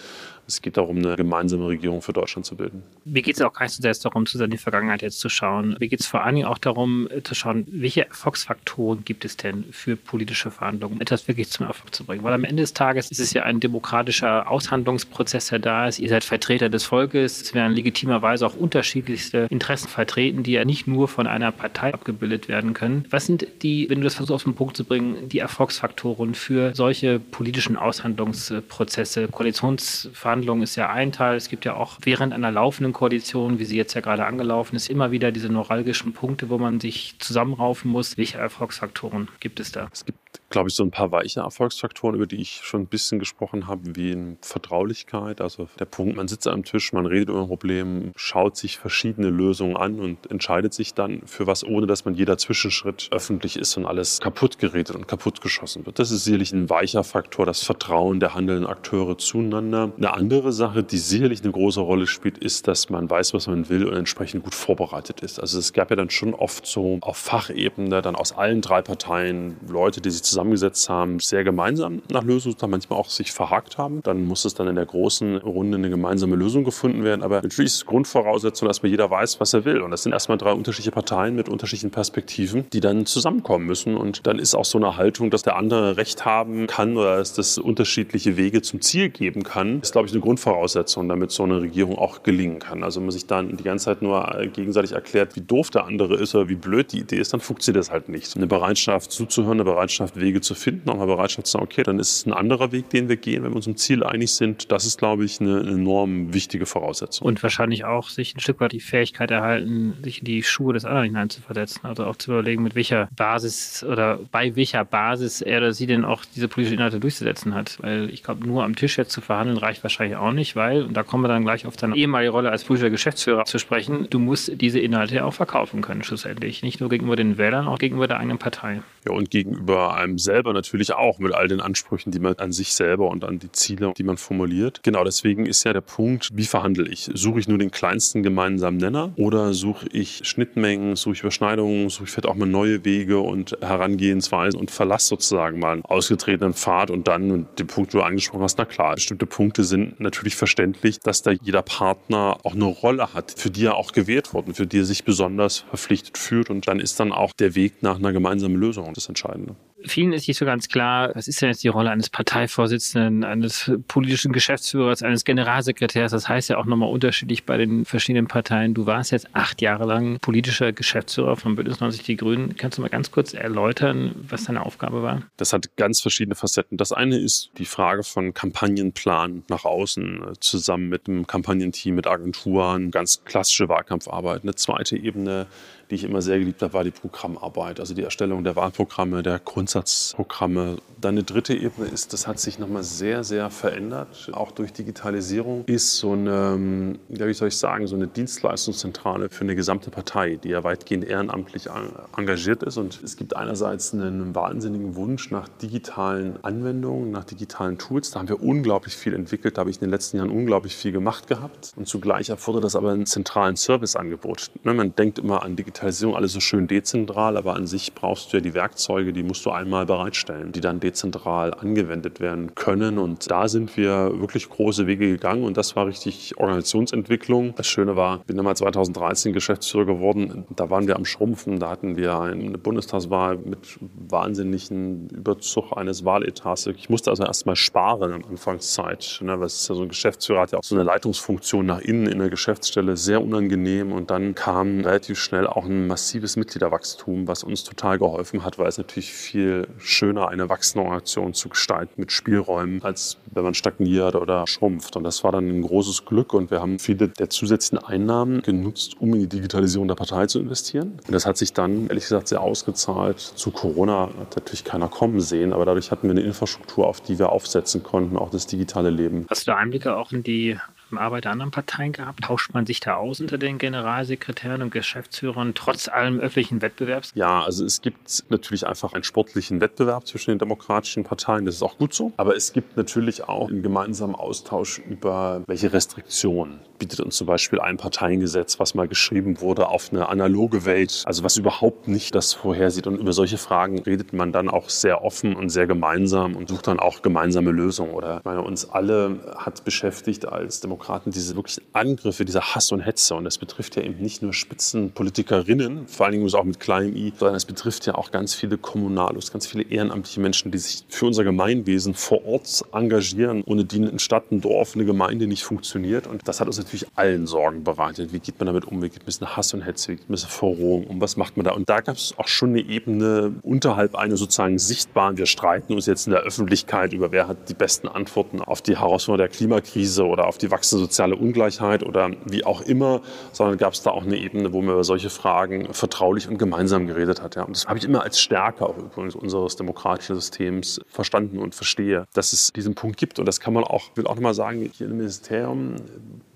Es 0.48 0.62
geht 0.62 0.78
darum, 0.78 0.96
eine 0.96 1.14
gemeinsame 1.14 1.66
Regierung 1.66 2.00
für 2.00 2.14
Deutschland 2.14 2.46
zu 2.46 2.56
bilden. 2.56 2.82
Mir 3.04 3.20
geht 3.20 3.36
es 3.36 3.42
auch 3.42 3.52
gar 3.52 3.66
nicht 3.66 3.74
so 3.74 3.82
sehr 3.82 3.92
darum, 4.02 4.24
zu 4.24 4.42
in 4.42 4.50
die 4.50 4.56
Vergangenheit 4.56 5.02
jetzt 5.02 5.20
zu 5.20 5.28
schauen. 5.28 5.76
Mir 5.78 5.88
geht 5.88 6.00
es 6.00 6.06
vor 6.06 6.24
allen 6.24 6.36
Dingen 6.36 6.46
auch 6.46 6.56
darum, 6.56 7.06
äh, 7.10 7.22
zu 7.22 7.34
schauen, 7.34 7.66
welche 7.70 8.06
Erfolgsfaktoren 8.06 9.04
gibt 9.04 9.26
es 9.26 9.36
denn 9.36 9.64
für 9.72 9.96
politische 9.96 10.50
Verhandlungen, 10.50 10.94
um 10.94 11.00
etwas 11.02 11.28
wirklich 11.28 11.50
zum 11.50 11.66
Erfolg 11.66 11.94
zu 11.94 12.04
bringen. 12.04 12.24
Weil 12.24 12.32
am 12.32 12.44
Ende 12.44 12.62
des 12.62 12.72
Tages 12.72 13.10
ist 13.10 13.20
es 13.20 13.34
ja 13.34 13.42
ein 13.42 13.60
demokratischer 13.60 14.50
Aushandlungsprozess, 14.50 15.48
der 15.48 15.58
da 15.58 15.86
ist. 15.86 15.98
Ihr 15.98 16.08
seid 16.08 16.24
Vertreter 16.24 16.70
des 16.70 16.84
Volkes. 16.84 17.42
Es 17.42 17.52
werden 17.52 17.74
legitimerweise 17.74 18.46
auch 18.46 18.56
unterschiedlichste 18.56 19.48
Interessen 19.50 19.88
vertreten, 19.88 20.44
die 20.44 20.52
ja 20.52 20.64
nicht 20.64 20.86
nur 20.86 21.08
von 21.08 21.26
einer 21.26 21.52
Partei 21.52 21.92
abgebildet 21.92 22.48
werden 22.48 22.72
können. 22.72 23.04
Was 23.10 23.26
sind 23.26 23.46
die, 23.60 23.90
wenn 23.90 23.98
du 23.98 24.04
das 24.04 24.14
versuchst 24.14 24.32
auf 24.32 24.44
den 24.44 24.54
Punkt 24.54 24.78
zu 24.78 24.84
bringen, 24.86 25.28
die 25.28 25.40
Erfolgsfaktoren 25.40 26.34
für 26.34 26.74
solche 26.74 27.18
politischen 27.18 27.76
Aushandlungsprozesse, 27.76 29.28
Koalitionsverhandlungen? 29.28 30.37
Verhandlungen 30.38 30.62
ist 30.62 30.76
ja 30.76 30.88
ein 30.90 31.10
Teil. 31.10 31.36
Es 31.36 31.48
gibt 31.48 31.64
ja 31.64 31.74
auch 31.74 31.98
während 32.02 32.32
einer 32.32 32.52
laufenden 32.52 32.92
Koalition, 32.92 33.58
wie 33.58 33.64
sie 33.64 33.76
jetzt 33.76 33.94
ja 33.94 34.00
gerade 34.00 34.24
angelaufen 34.24 34.76
ist, 34.76 34.88
immer 34.88 35.10
wieder 35.10 35.32
diese 35.32 35.48
neuralgischen 35.48 36.12
Punkte, 36.12 36.48
wo 36.48 36.58
man 36.58 36.78
sich 36.78 37.16
zusammenraufen 37.18 37.90
muss. 37.90 38.16
Welche 38.16 38.38
Erfolgsfaktoren 38.38 39.28
gibt 39.40 39.58
es 39.58 39.72
da? 39.72 39.88
Es 39.92 40.04
gibt 40.04 40.18
glaube 40.50 40.68
ich, 40.68 40.74
so 40.74 40.82
ein 40.82 40.90
paar 40.90 41.12
weiche 41.12 41.40
Erfolgsfaktoren, 41.40 42.16
über 42.16 42.26
die 42.26 42.40
ich 42.40 42.60
schon 42.64 42.82
ein 42.82 42.86
bisschen 42.86 43.18
gesprochen 43.18 43.66
habe, 43.66 43.96
wie 43.96 44.36
Vertraulichkeit. 44.40 45.40
Also 45.40 45.68
der 45.78 45.84
Punkt, 45.84 46.16
man 46.16 46.28
sitzt 46.28 46.46
am 46.46 46.64
Tisch, 46.64 46.92
man 46.92 47.06
redet 47.06 47.28
über 47.28 47.40
ein 47.40 47.48
Problem, 47.48 48.12
schaut 48.16 48.56
sich 48.56 48.78
verschiedene 48.78 49.28
Lösungen 49.28 49.76
an 49.76 50.00
und 50.00 50.30
entscheidet 50.30 50.72
sich 50.72 50.94
dann 50.94 51.22
für 51.26 51.46
was, 51.46 51.64
ohne 51.64 51.86
dass 51.86 52.04
man 52.04 52.14
jeder 52.14 52.38
Zwischenschritt 52.38 53.08
öffentlich 53.10 53.56
ist 53.56 53.76
und 53.76 53.86
alles 53.86 54.20
kaputt 54.20 54.58
geredet 54.58 54.96
und 54.96 55.06
kaputt 55.06 55.40
geschossen 55.40 55.84
wird. 55.86 55.98
Das 55.98 56.10
ist 56.10 56.24
sicherlich 56.24 56.52
ein 56.52 56.70
weicher 56.70 57.04
Faktor, 57.04 57.44
das 57.44 57.62
Vertrauen 57.62 58.20
der 58.20 58.34
handelnden 58.34 58.66
Akteure 58.66 59.18
zueinander. 59.18 59.92
Eine 59.96 60.14
andere 60.14 60.52
Sache, 60.52 60.82
die 60.82 60.98
sicherlich 60.98 61.42
eine 61.42 61.52
große 61.52 61.80
Rolle 61.80 62.06
spielt, 62.06 62.38
ist, 62.38 62.68
dass 62.68 62.88
man 62.88 63.10
weiß, 63.10 63.34
was 63.34 63.46
man 63.46 63.68
will 63.68 63.84
und 63.84 63.94
entsprechend 63.94 64.44
gut 64.44 64.54
vorbereitet 64.54 65.20
ist. 65.20 65.40
Also 65.40 65.58
es 65.58 65.72
gab 65.72 65.90
ja 65.90 65.96
dann 65.96 66.10
schon 66.10 66.34
oft 66.34 66.66
so 66.66 66.98
auf 67.02 67.18
Fachebene 67.18 68.00
dann 68.02 68.16
aus 68.16 68.32
allen 68.32 68.60
drei 68.60 68.80
Parteien 68.82 69.56
Leute, 69.68 70.00
die 70.00 70.10
sich 70.10 70.17
zusammen 70.22 70.48
zusammengesetzt 70.48 70.88
haben, 70.88 71.20
sehr 71.20 71.44
gemeinsam 71.44 72.02
nach 72.10 72.22
Lösungen 72.22 72.56
manchmal 72.68 72.98
auch 72.98 73.08
sich 73.08 73.32
verhakt 73.32 73.78
haben. 73.78 74.02
Dann 74.02 74.24
muss 74.24 74.44
es 74.44 74.54
dann 74.54 74.68
in 74.68 74.76
der 74.76 74.86
großen 74.86 75.38
Runde 75.38 75.76
eine 75.76 75.90
gemeinsame 75.90 76.36
Lösung 76.36 76.64
gefunden 76.64 77.04
werden. 77.04 77.22
Aber 77.22 77.42
natürlich 77.42 77.72
ist 77.72 77.86
Grundvoraussetzung, 77.86 78.68
dass 78.68 78.82
man 78.82 78.90
jeder 78.90 79.10
weiß, 79.10 79.40
was 79.40 79.54
er 79.54 79.64
will. 79.64 79.80
Und 79.80 79.90
das 79.90 80.02
sind 80.02 80.12
erstmal 80.12 80.38
drei 80.38 80.52
unterschiedliche 80.52 80.90
Parteien 80.90 81.34
mit 81.34 81.48
unterschiedlichen 81.48 81.90
Perspektiven, 81.90 82.66
die 82.72 82.80
dann 82.80 83.06
zusammenkommen 83.06 83.66
müssen. 83.66 83.96
Und 83.96 84.26
dann 84.26 84.38
ist 84.38 84.54
auch 84.54 84.64
so 84.64 84.78
eine 84.78 84.96
Haltung, 84.96 85.30
dass 85.30 85.42
der 85.42 85.56
andere 85.56 85.96
Recht 85.96 86.24
haben 86.24 86.66
kann 86.66 86.96
oder 86.96 87.18
dass 87.18 87.34
das 87.34 87.58
unterschiedliche 87.58 88.36
Wege 88.36 88.62
zum 88.62 88.80
Ziel 88.80 89.10
geben 89.10 89.42
kann, 89.42 89.80
ist, 89.80 89.92
glaube 89.92 90.06
ich, 90.06 90.12
eine 90.12 90.20
Grundvoraussetzung, 90.20 91.08
damit 91.08 91.30
so 91.30 91.42
eine 91.42 91.60
Regierung 91.60 91.98
auch 91.98 92.22
gelingen 92.22 92.58
kann. 92.58 92.82
Also 92.82 93.00
wenn 93.00 93.06
man 93.06 93.12
sich 93.12 93.26
dann 93.26 93.56
die 93.56 93.64
ganze 93.64 93.86
Zeit 93.86 94.02
nur 94.02 94.26
gegenseitig 94.52 94.92
erklärt, 94.92 95.36
wie 95.36 95.40
doof 95.40 95.70
der 95.70 95.84
andere 95.84 96.16
ist 96.16 96.34
oder 96.34 96.48
wie 96.48 96.54
blöd 96.54 96.92
die 96.92 97.00
Idee 97.00 97.18
ist, 97.18 97.32
dann 97.32 97.40
funktioniert 97.40 97.80
das 97.80 97.90
halt 97.90 98.08
nicht. 98.08 98.36
Eine 98.36 98.46
Bereitschaft 98.46 99.12
zuzuhören, 99.12 99.58
eine 99.58 99.64
Bereitschaft 99.64 100.07
Bereitschaft, 100.08 100.20
Wege 100.20 100.40
zu 100.40 100.54
finden, 100.54 100.90
auch 100.90 100.96
mal 100.96 101.06
Bereitschaft 101.06 101.46
zu 101.46 101.52
sagen, 101.52 101.64
okay, 101.64 101.82
dann 101.82 101.98
ist 101.98 102.14
es 102.14 102.26
ein 102.26 102.32
anderer 102.32 102.72
Weg, 102.72 102.90
den 102.90 103.08
wir 103.08 103.16
gehen, 103.16 103.42
wenn 103.42 103.52
wir 103.52 103.56
uns 103.56 103.66
im 103.66 103.76
Ziel 103.76 104.04
einig 104.04 104.32
sind. 104.32 104.70
Das 104.72 104.84
ist, 104.84 104.98
glaube 104.98 105.24
ich, 105.24 105.40
eine 105.40 105.60
enorm 105.60 106.32
wichtige 106.34 106.66
Voraussetzung. 106.66 107.26
Und 107.26 107.42
wahrscheinlich 107.42 107.84
auch 107.84 108.08
sich 108.08 108.34
ein 108.34 108.40
Stück 108.40 108.60
weit 108.60 108.72
die 108.72 108.80
Fähigkeit 108.80 109.30
erhalten, 109.30 109.94
sich 110.02 110.20
in 110.20 110.24
die 110.24 110.42
Schuhe 110.42 110.72
des 110.72 110.84
anderen 110.84 111.06
hineinzuversetzen. 111.06 111.84
Also 111.84 112.04
auch 112.04 112.16
zu 112.16 112.32
überlegen, 112.32 112.62
mit 112.62 112.74
welcher 112.74 113.08
Basis 113.16 113.84
oder 113.84 114.20
bei 114.30 114.56
welcher 114.56 114.84
Basis 114.84 115.40
er 115.40 115.58
oder 115.58 115.72
sie 115.72 115.86
denn 115.86 116.04
auch 116.04 116.24
diese 116.34 116.48
politischen 116.48 116.78
Inhalte 116.78 117.00
durchzusetzen 117.00 117.54
hat. 117.54 117.78
Weil 117.80 118.10
ich 118.10 118.22
glaube, 118.22 118.46
nur 118.46 118.64
am 118.64 118.76
Tisch 118.76 118.98
jetzt 118.98 119.12
zu 119.12 119.20
verhandeln 119.20 119.58
reicht 119.58 119.82
wahrscheinlich 119.82 120.16
auch 120.16 120.32
nicht, 120.32 120.56
weil, 120.56 120.82
und 120.82 120.96
da 120.96 121.02
kommen 121.02 121.24
wir 121.24 121.28
dann 121.28 121.44
gleich 121.44 121.66
auf 121.66 121.76
deine 121.76 121.96
ehemalige 121.96 122.32
Rolle 122.32 122.50
als 122.50 122.64
politischer 122.64 122.90
Geschäftsführer 122.90 123.44
zu 123.44 123.58
sprechen, 123.58 124.06
du 124.10 124.18
musst 124.18 124.60
diese 124.60 124.80
Inhalte 124.80 125.16
ja 125.16 125.24
auch 125.24 125.34
verkaufen 125.34 125.82
können, 125.82 126.02
schlussendlich. 126.02 126.62
Nicht 126.62 126.80
nur 126.80 126.88
gegenüber 126.88 127.16
den 127.16 127.38
Wählern, 127.38 127.68
auch 127.68 127.78
gegenüber 127.78 128.06
der 128.06 128.18
eigenen 128.18 128.38
Partei. 128.38 128.82
Ja, 129.06 129.12
und 129.12 129.30
gegenüber 129.30 129.94
einem 129.98 130.18
selber 130.18 130.52
natürlich 130.52 130.92
auch 130.92 131.18
mit 131.18 131.34
all 131.34 131.48
den 131.48 131.60
Ansprüchen, 131.60 132.10
die 132.10 132.18
man 132.18 132.34
an 132.34 132.52
sich 132.52 132.72
selber 132.72 133.08
und 133.08 133.24
an 133.24 133.38
die 133.38 133.52
Ziele, 133.52 133.92
die 133.96 134.02
man 134.02 134.16
formuliert. 134.16 134.82
Genau 134.82 135.04
deswegen 135.04 135.46
ist 135.46 135.64
ja 135.64 135.72
der 135.72 135.80
Punkt, 135.80 136.30
wie 136.32 136.44
verhandle 136.44 136.88
ich? 136.88 137.10
Suche 137.14 137.40
ich 137.40 137.48
nur 137.48 137.58
den 137.58 137.70
kleinsten 137.70 138.22
gemeinsamen 138.22 138.78
Nenner 138.78 139.12
oder 139.16 139.52
suche 139.52 139.86
ich 139.92 140.20
Schnittmengen, 140.24 140.96
suche 140.96 141.14
ich 141.14 141.20
Überschneidungen, 141.20 141.88
suche 141.88 142.04
ich 142.04 142.10
vielleicht 142.10 142.26
auch 142.26 142.34
mal 142.34 142.46
neue 142.46 142.84
Wege 142.84 143.18
und 143.20 143.56
Herangehensweisen 143.60 144.58
und 144.58 144.70
verlasse 144.70 145.08
sozusagen 145.08 145.58
mal 145.58 145.72
einen 145.72 145.84
ausgetretenen 145.84 146.54
Pfad 146.54 146.90
und 146.90 147.08
dann, 147.08 147.30
und 147.30 147.58
den 147.58 147.66
Punkt, 147.66 147.92
den 147.92 148.00
du 148.00 148.04
angesprochen 148.04 148.42
hast, 148.42 148.58
na 148.58 148.64
klar, 148.64 148.94
bestimmte 148.94 149.26
Punkte 149.26 149.64
sind 149.64 150.00
natürlich 150.00 150.36
verständlich, 150.36 151.00
dass 151.00 151.22
da 151.22 151.30
jeder 151.30 151.62
Partner 151.62 152.38
auch 152.44 152.54
eine 152.54 152.64
Rolle 152.64 153.14
hat, 153.14 153.34
für 153.36 153.50
die 153.50 153.64
er 153.64 153.76
auch 153.76 153.92
gewählt 153.92 154.34
wurde, 154.34 154.54
für 154.54 154.66
die 154.66 154.80
er 154.80 154.84
sich 154.84 155.04
besonders 155.04 155.58
verpflichtet 155.58 156.18
fühlt 156.18 156.50
und 156.50 156.68
dann 156.68 156.80
ist 156.80 157.00
dann 157.00 157.12
auch 157.12 157.32
der 157.32 157.54
Weg 157.54 157.82
nach 157.82 157.96
einer 157.96 158.12
gemeinsamen 158.12 158.56
Lösung 158.56 158.92
das 158.94 159.08
Entscheidende. 159.08 159.54
Vielen 159.86 160.12
ist 160.12 160.26
nicht 160.26 160.36
so 160.36 160.44
ganz 160.44 160.68
klar, 160.68 161.12
was 161.14 161.28
ist 161.28 161.40
denn 161.40 161.50
jetzt 161.50 161.62
die 161.62 161.68
Rolle 161.68 161.90
eines 161.90 162.10
Parteivorsitzenden, 162.10 163.22
eines 163.22 163.70
politischen 163.86 164.32
Geschäftsführers, 164.32 165.02
eines 165.02 165.24
Generalsekretärs. 165.24 166.10
Das 166.10 166.28
heißt 166.28 166.48
ja 166.48 166.58
auch 166.58 166.64
nochmal 166.64 166.90
unterschiedlich 166.90 167.44
bei 167.44 167.56
den 167.56 167.84
verschiedenen 167.84 168.26
Parteien. 168.26 168.74
Du 168.74 168.86
warst 168.86 169.12
jetzt 169.12 169.28
acht 169.34 169.62
Jahre 169.62 169.86
lang 169.86 170.18
politischer 170.20 170.72
Geschäftsführer 170.72 171.36
von 171.36 171.54
Bündnis 171.54 171.80
90 171.80 172.02
Die 172.02 172.16
Grünen. 172.16 172.56
Kannst 172.56 172.78
du 172.78 172.82
mal 172.82 172.88
ganz 172.88 173.10
kurz 173.10 173.34
erläutern, 173.34 174.14
was 174.28 174.44
deine 174.44 174.66
Aufgabe 174.66 175.02
war? 175.02 175.22
Das 175.36 175.52
hat 175.52 175.76
ganz 175.76 176.00
verschiedene 176.00 176.34
Facetten. 176.34 176.76
Das 176.76 176.92
eine 176.92 177.16
ist 177.16 177.50
die 177.58 177.64
Frage 177.64 178.02
von 178.02 178.34
Kampagnenplan 178.34 179.44
nach 179.48 179.64
außen, 179.64 180.22
äh, 180.22 180.32
zusammen 180.40 180.88
mit 180.88 181.08
einem 181.08 181.26
Kampagnenteam, 181.26 181.94
mit 181.94 182.06
Agenturen, 182.06 182.90
ganz 182.90 183.24
klassische 183.24 183.68
Wahlkampfarbeit. 183.68 184.42
Eine 184.42 184.54
zweite 184.54 184.96
Ebene 184.96 185.46
die 185.90 185.94
ich 185.94 186.04
immer 186.04 186.20
sehr 186.20 186.38
geliebt 186.38 186.62
habe, 186.62 186.74
war 186.74 186.84
die 186.84 186.90
Programmarbeit, 186.90 187.80
also 187.80 187.94
die 187.94 188.02
Erstellung 188.02 188.44
der 188.44 188.56
Wahlprogramme, 188.56 189.22
der 189.22 189.38
Grundsatzprogramme. 189.38 190.76
Dann 191.00 191.14
eine 191.14 191.22
dritte 191.22 191.54
Ebene 191.54 191.88
ist, 191.88 192.12
das 192.12 192.26
hat 192.26 192.40
sich 192.40 192.58
nochmal 192.58 192.82
sehr, 192.82 193.24
sehr 193.24 193.50
verändert, 193.50 194.30
auch 194.32 194.50
durch 194.50 194.72
Digitalisierung, 194.72 195.64
ist 195.66 195.96
so 195.96 196.12
eine, 196.12 196.98
wie 197.08 197.32
soll 197.32 197.48
ich 197.48 197.56
sagen, 197.56 197.86
so 197.86 197.96
eine 197.96 198.06
Dienstleistungszentrale 198.06 199.30
für 199.30 199.44
eine 199.44 199.54
gesamte 199.54 199.90
Partei, 199.90 200.36
die 200.36 200.50
ja 200.50 200.64
weitgehend 200.64 201.04
ehrenamtlich 201.04 201.68
engagiert 202.16 202.64
ist. 202.64 202.76
Und 202.76 203.00
es 203.02 203.16
gibt 203.16 203.36
einerseits 203.36 203.94
einen 203.94 204.34
wahnsinnigen 204.34 204.96
Wunsch 204.96 205.30
nach 205.30 205.48
digitalen 205.48 206.42
Anwendungen, 206.42 207.10
nach 207.10 207.24
digitalen 207.24 207.78
Tools. 207.78 208.10
Da 208.10 208.18
haben 208.18 208.28
wir 208.28 208.42
unglaublich 208.42 208.96
viel 208.96 209.14
entwickelt, 209.14 209.56
da 209.56 209.60
habe 209.60 209.70
ich 209.70 209.76
in 209.76 209.82
den 209.82 209.90
letzten 209.90 210.18
Jahren 210.18 210.30
unglaublich 210.30 210.76
viel 210.76 210.92
gemacht 210.92 211.28
gehabt. 211.28 211.72
Und 211.76 211.88
zugleich 211.88 212.28
erfordert 212.28 212.64
das 212.64 212.76
aber 212.76 212.90
einen 212.90 213.06
zentralen 213.06 213.56
Serviceangebot. 213.56 214.50
Ne, 214.64 214.74
man 214.74 214.94
denkt 214.94 215.18
immer 215.18 215.42
an 215.42 215.56
digitale 215.56 215.77
Digitalisierung 215.78 216.16
alles 216.16 216.32
so 216.32 216.40
schön 216.40 216.66
dezentral, 216.66 217.36
aber 217.36 217.54
an 217.54 217.68
sich 217.68 217.94
brauchst 217.94 218.32
du 218.32 218.38
ja 218.38 218.40
die 218.40 218.52
Werkzeuge, 218.52 219.12
die 219.12 219.22
musst 219.22 219.46
du 219.46 219.50
einmal 219.50 219.86
bereitstellen, 219.86 220.50
die 220.50 220.60
dann 220.60 220.80
dezentral 220.80 221.54
angewendet 221.54 222.18
werden 222.18 222.56
können. 222.56 222.98
Und 222.98 223.30
da 223.30 223.46
sind 223.46 223.76
wir 223.76 224.10
wirklich 224.18 224.48
große 224.48 224.88
Wege 224.88 225.08
gegangen 225.08 225.44
und 225.44 225.56
das 225.56 225.76
war 225.76 225.86
richtig 225.86 226.36
Organisationsentwicklung. 226.36 227.54
Das 227.56 227.68
Schöne 227.68 227.94
war, 227.94 228.18
ich 228.18 228.24
bin 228.24 228.36
dann 228.36 228.44
mal 228.44 228.56
2013 228.56 229.32
Geschäftsführer 229.32 229.86
geworden, 229.86 230.46
da 230.56 230.68
waren 230.68 230.88
wir 230.88 230.96
am 230.96 231.04
Schrumpfen, 231.04 231.60
da 231.60 231.70
hatten 231.70 231.96
wir 231.96 232.18
eine 232.18 232.58
Bundestagswahl 232.58 233.38
mit 233.38 233.78
wahnsinnigen 233.80 235.08
Überzug 235.10 235.76
eines 235.76 236.04
Wahletats. 236.04 236.66
Ich 236.66 236.90
musste 236.90 237.10
also 237.10 237.22
erstmal 237.22 237.54
sparen 237.54 238.10
der 238.10 238.28
Anfangszeit. 238.28 239.20
Ne, 239.22 239.38
was 239.38 239.64
so 239.64 239.80
ein 239.80 239.88
Geschäftsführer 239.88 240.40
hat 240.40 240.52
ja 240.52 240.58
auch 240.58 240.64
so 240.64 240.74
eine 240.74 240.82
Leitungsfunktion 240.82 241.66
nach 241.66 241.80
innen 241.80 242.08
in 242.08 242.18
der 242.18 242.30
Geschäftsstelle, 242.30 242.96
sehr 242.96 243.22
unangenehm 243.22 243.92
und 243.92 244.10
dann 244.10 244.34
kam 244.34 244.80
relativ 244.80 245.18
schnell 245.18 245.46
auch 245.46 245.67
ein 245.68 245.86
massives 245.86 246.36
Mitgliederwachstum, 246.36 247.28
was 247.28 247.44
uns 247.44 247.64
total 247.64 247.98
geholfen 247.98 248.44
hat, 248.44 248.58
weil 248.58 248.68
es 248.68 248.78
natürlich 248.78 249.12
viel 249.12 249.68
schöner 249.78 250.28
eine 250.28 250.48
wachsende 250.48 250.84
Organisation 250.84 251.34
zu 251.34 251.48
gestalten 251.48 251.94
mit 251.96 252.12
Spielräumen, 252.12 252.82
als 252.82 253.18
wenn 253.32 253.44
man 253.44 253.54
stagniert 253.54 254.14
oder 254.14 254.46
schrumpft. 254.46 254.96
Und 254.96 255.04
das 255.04 255.24
war 255.24 255.32
dann 255.32 255.48
ein 255.48 255.62
großes 255.62 256.04
Glück 256.04 256.34
und 256.34 256.50
wir 256.50 256.60
haben 256.60 256.78
viele 256.78 257.08
der 257.08 257.30
zusätzlichen 257.30 257.84
Einnahmen 257.84 258.42
genutzt, 258.42 258.96
um 258.98 259.14
in 259.14 259.20
die 259.20 259.28
Digitalisierung 259.28 259.88
der 259.88 259.94
Partei 259.94 260.26
zu 260.26 260.38
investieren. 260.38 260.98
Und 261.06 261.12
das 261.12 261.26
hat 261.26 261.36
sich 261.36 261.52
dann, 261.52 261.88
ehrlich 261.88 262.04
gesagt, 262.04 262.28
sehr 262.28 262.40
ausgezahlt. 262.40 263.18
Zu 263.18 263.50
Corona 263.50 264.10
hat 264.18 264.36
natürlich 264.36 264.64
keiner 264.64 264.88
kommen 264.88 265.20
sehen, 265.20 265.52
aber 265.52 265.64
dadurch 265.64 265.90
hatten 265.90 266.08
wir 266.08 266.12
eine 266.12 266.22
Infrastruktur, 266.22 266.86
auf 266.86 267.00
die 267.00 267.18
wir 267.18 267.30
aufsetzen 267.30 267.82
konnten, 267.82 268.16
auch 268.16 268.30
das 268.30 268.46
digitale 268.46 268.90
Leben. 268.90 269.26
Hast 269.28 269.46
du 269.46 269.56
Einblicke 269.56 269.96
auch 269.96 270.12
in 270.12 270.22
die 270.22 270.58
Arbeit 270.96 271.24
der 271.24 271.32
anderen 271.32 271.50
Parteien 271.50 271.92
gehabt? 271.92 272.24
Tauscht 272.24 272.54
man 272.54 272.64
sich 272.64 272.80
da 272.80 272.94
aus 272.94 273.20
unter 273.20 273.36
den 273.36 273.58
Generalsekretären 273.58 274.62
und 274.62 274.70
Geschäftsführern 274.70 275.52
trotz 275.54 275.88
allem 275.88 276.20
öffentlichen 276.20 276.62
Wettbewerbs? 276.62 277.12
Ja, 277.14 277.42
also 277.42 277.64
es 277.64 277.82
gibt 277.82 278.24
natürlich 278.30 278.66
einfach 278.66 278.94
einen 278.94 279.04
sportlichen 279.04 279.60
Wettbewerb 279.60 280.06
zwischen 280.06 280.30
den 280.30 280.38
demokratischen 280.38 281.04
Parteien. 281.04 281.44
Das 281.44 281.56
ist 281.56 281.62
auch 281.62 281.76
gut 281.76 281.92
so. 281.92 282.12
Aber 282.16 282.36
es 282.36 282.52
gibt 282.52 282.76
natürlich 282.76 283.24
auch 283.24 283.48
einen 283.48 283.62
gemeinsamen 283.62 284.14
Austausch 284.14 284.78
über 284.78 285.42
welche 285.46 285.72
Restriktionen 285.72 286.60
bietet 286.78 287.00
uns 287.00 287.16
zum 287.16 287.26
Beispiel 287.26 287.60
ein 287.60 287.76
Parteiengesetz, 287.76 288.60
was 288.60 288.74
mal 288.74 288.88
geschrieben 288.88 289.40
wurde 289.40 289.68
auf 289.68 289.88
eine 289.90 290.08
analoge 290.08 290.64
Welt, 290.64 291.02
also 291.06 291.24
was 291.24 291.36
überhaupt 291.36 291.88
nicht 291.88 292.14
das 292.14 292.32
vorhersieht. 292.34 292.86
Und 292.86 292.98
über 292.98 293.12
solche 293.12 293.38
Fragen 293.38 293.80
redet 293.80 294.12
man 294.12 294.32
dann 294.32 294.48
auch 294.48 294.70
sehr 294.70 295.04
offen 295.04 295.34
und 295.34 295.50
sehr 295.50 295.66
gemeinsam 295.66 296.36
und 296.36 296.48
sucht 296.48 296.68
dann 296.68 296.78
auch 296.78 297.02
gemeinsame 297.02 297.50
Lösungen. 297.50 297.92
Oder 297.92 298.18
ich 298.18 298.24
meine, 298.24 298.42
uns 298.42 298.70
alle 298.70 299.34
hat 299.36 299.64
beschäftigt 299.64 300.26
als 300.26 300.60
Demokraten 300.60 300.77
Demokraten 300.78 301.10
diese 301.10 301.34
wirklich 301.34 301.60
Angriffe, 301.72 302.24
dieser 302.24 302.54
Hass 302.54 302.70
und 302.70 302.80
Hetze. 302.80 303.14
Und 303.16 303.24
das 303.24 303.38
betrifft 303.38 303.76
ja 303.76 303.82
eben 303.82 304.00
nicht 304.00 304.22
nur 304.22 304.32
Spitzenpolitikerinnen, 304.32 305.88
vor 305.88 306.06
allen 306.06 306.12
Dingen 306.12 306.34
auch 306.34 306.44
mit 306.44 306.60
kleinem 306.60 306.94
i, 306.94 307.12
sondern 307.16 307.34
es 307.34 307.44
betrifft 307.44 307.86
ja 307.86 307.94
auch 307.96 308.12
ganz 308.12 308.34
viele 308.34 308.58
Kommunalos, 308.58 309.32
ganz 309.32 309.46
viele 309.46 309.64
ehrenamtliche 309.64 310.20
Menschen, 310.20 310.52
die 310.52 310.58
sich 310.58 310.84
für 310.88 311.06
unser 311.06 311.24
Gemeinwesen 311.24 311.94
vor 311.94 312.24
Ort 312.24 312.64
engagieren, 312.72 313.42
ohne 313.44 313.64
die 313.64 313.76
eine 313.76 313.98
Stadt, 313.98 314.30
ein 314.30 314.40
Dorf, 314.40 314.74
eine 314.76 314.84
Gemeinde 314.84 315.26
nicht 315.26 315.42
funktioniert. 315.42 316.06
Und 316.06 316.28
das 316.28 316.40
hat 316.40 316.46
uns 316.46 316.58
natürlich 316.58 316.86
allen 316.94 317.26
Sorgen 317.26 317.64
bereitet. 317.64 318.12
Wie 318.12 318.20
geht 318.20 318.38
man 318.38 318.46
damit 318.46 318.64
um? 318.64 318.80
Wie 318.80 318.88
geht 318.88 319.04
man 319.06 319.14
mit 319.20 319.36
Hass 319.36 319.54
und 319.54 319.62
Hetze? 319.62 319.92
Wie 319.92 319.96
geht 319.96 320.08
man 320.08 320.12
mit 320.12 320.20
Verrohung 320.20 320.86
um? 320.86 321.00
Was 321.00 321.16
macht 321.16 321.36
man 321.36 321.44
da? 321.44 321.52
Und 321.52 321.68
da 321.68 321.80
gab 321.80 321.96
es 321.96 322.14
auch 322.16 322.28
schon 322.28 322.50
eine 322.50 322.60
Ebene 322.60 323.34
unterhalb 323.42 323.96
einer 323.96 324.16
sozusagen 324.16 324.58
sichtbaren, 324.58 325.16
wir 325.16 325.26
streiten 325.26 325.72
uns 325.72 325.86
jetzt 325.86 326.06
in 326.06 326.12
der 326.12 326.20
Öffentlichkeit 326.20 326.92
über, 326.92 327.10
wer 327.10 327.26
hat 327.26 327.48
die 327.48 327.54
besten 327.54 327.88
Antworten 327.88 328.40
auf 328.40 328.62
die 328.62 328.78
Herausforderung 328.78 329.28
der 329.28 329.36
Klimakrise 329.36 330.04
oder 330.04 330.26
auf 330.26 330.38
die 330.38 330.50
wachsende 330.68 330.78
wachsende 330.78 330.84
soziale 330.84 331.16
Ungleichheit 331.16 331.82
oder 331.82 332.10
wie 332.24 332.44
auch 332.44 332.60
immer, 332.60 333.00
sondern 333.32 333.58
gab 333.58 333.72
es 333.72 333.82
da 333.82 333.90
auch 333.90 334.02
eine 334.02 334.16
Ebene, 334.16 334.52
wo 334.52 334.60
man 334.60 334.74
über 334.74 334.84
solche 334.84 335.10
Fragen 335.10 335.72
vertraulich 335.72 336.28
und 336.28 336.38
gemeinsam 336.38 336.86
geredet 336.86 337.22
hat. 337.22 337.36
Ja. 337.36 337.44
Und 337.44 337.56
das 337.56 337.66
habe 337.66 337.78
ich 337.78 337.84
immer 337.84 338.02
als 338.02 338.20
Stärke 338.20 338.66
auch 338.66 338.76
übrigens 338.76 339.14
unseres 339.14 339.56
demokratischen 339.56 340.16
Systems 340.16 340.80
verstanden 340.86 341.38
und 341.38 341.54
verstehe, 341.54 342.06
dass 342.14 342.32
es 342.32 342.52
diesen 342.52 342.74
Punkt 342.74 342.98
gibt. 342.98 343.18
Und 343.18 343.26
das 343.26 343.40
kann 343.40 343.54
man 343.54 343.64
auch, 343.64 343.84
will 343.94 344.06
auch 344.06 344.14
nochmal 344.14 344.34
sagen, 344.34 344.70
hier 344.72 344.86
im 344.86 344.96
Ministerium 344.96 345.76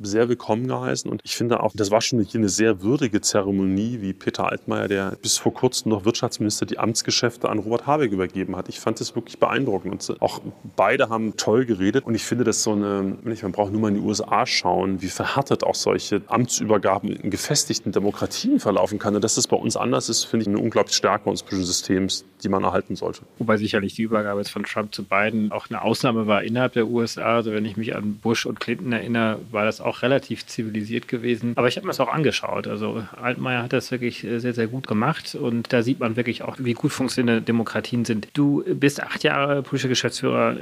sehr 0.01 0.29
willkommen 0.29 0.67
geheißen. 0.67 1.11
Und 1.11 1.21
ich 1.25 1.37
finde 1.37 1.61
auch, 1.63 1.73
das 1.75 1.91
war 1.91 2.01
schon 2.01 2.27
eine 2.35 2.49
sehr 2.49 2.83
würdige 2.83 3.21
Zeremonie, 3.21 3.99
wie 4.01 4.13
Peter 4.13 4.51
Altmaier, 4.51 4.89
der 4.89 5.17
bis 5.21 5.39
vor 5.39 5.53
kurzem 5.53 5.91
noch 5.91 6.05
Wirtschaftsminister, 6.05 6.67
die 6.67 6.79
Amtsgeschäfte 6.79 7.49
an 7.49 7.59
Robert 7.59 7.87
Habeck 7.87 8.13
übergeben 8.13 8.57
hat. 8.57 8.69
Ich 8.69 8.81
fand 8.81 9.01
das 9.01 9.15
wirklich 9.15 9.39
beeindruckend. 9.39 9.93
Und 9.93 10.23
auch 10.23 10.41
beide 10.77 11.09
haben 11.09 11.37
toll 11.37 11.65
geredet. 11.65 12.05
Und 12.07 12.15
ich 12.15 12.25
finde 12.25 12.45
das 12.45 12.63
so 12.63 12.73
eine, 12.73 13.17
man 13.23 13.53
braucht 13.53 13.73
nur 13.73 13.81
mal 13.81 13.89
in 13.89 13.97
die 13.97 14.01
USA 14.01 14.22
USA 14.23 14.47
schauen, 14.47 15.03
wie 15.03 15.09
verhärtet 15.09 15.65
auch 15.65 15.75
solche 15.75 16.23
Amtsübergaben 16.27 17.11
in 17.11 17.31
gefestigten 17.31 17.93
Demokratien 17.93 18.61
verlaufen 18.61 18.99
kann. 18.99 19.15
Und 19.15 19.23
dass 19.25 19.35
das 19.35 19.47
bei 19.47 19.57
uns 19.57 19.77
anders 19.77 20.09
ist, 20.09 20.25
finde 20.25 20.43
ich 20.43 20.49
eine 20.49 20.59
unglaubliche 20.59 20.97
Stärke 20.97 21.29
unseres 21.29 21.67
Systems, 21.67 22.25
die 22.43 22.49
man 22.49 22.65
erhalten 22.65 22.97
sollte. 22.97 23.23
Wobei 23.39 23.57
sicherlich 23.57 23.95
die 23.95 24.03
Übergabe 24.03 24.41
jetzt 24.41 24.51
von 24.51 24.65
Trump 24.65 24.95
zu 24.95 25.05
Biden 25.05 25.53
auch 25.53 25.69
eine 25.71 25.83
Ausnahme 25.83 26.27
war 26.27 26.43
innerhalb 26.43 26.73
der 26.73 26.87
USA. 26.87 27.37
Also 27.37 27.53
wenn 27.53 27.65
ich 27.65 27.77
mich 27.77 27.95
an 27.95 28.17
Bush 28.17 28.47
und 28.47 28.61
Clinton 28.61 28.93
erinnere, 28.93 29.39
war 29.51 29.65
das 29.65 29.81
auch 29.81 30.03
relativ 30.03 30.47
zivilisiert 30.47 31.09
gewesen. 31.09 31.53
Aber 31.57 31.69
ich 31.69 31.77
habe 31.77 31.87
mir 31.87 31.91
das 31.91 32.01
auch 32.01 32.13
angeschaut. 32.13 32.67
Also 32.67 33.05
Altmaier 33.21 33.63
hat 33.63 33.73
das 33.73 33.91
wirklich 33.91 34.21
sehr, 34.21 34.55
sehr 34.55 34.67
gut 34.67 34.87
gemacht. 34.87 35.35
Und 35.35 35.73
da 35.73 35.83
sieht 35.83 36.01
man 36.01 36.17
wirklich 36.17 36.43
auch, 36.43 36.57
wie 36.59 36.75
gut 36.75 36.93
funktionierende 36.93 37.43
Demokratien 37.43 38.05
sind. 38.05 38.29
Du 38.35 38.65
bist 38.67 39.03
acht 39.03 39.23
Jahre 39.23 39.63
politischer 39.63 39.89
Geschäftsführer 39.89 40.57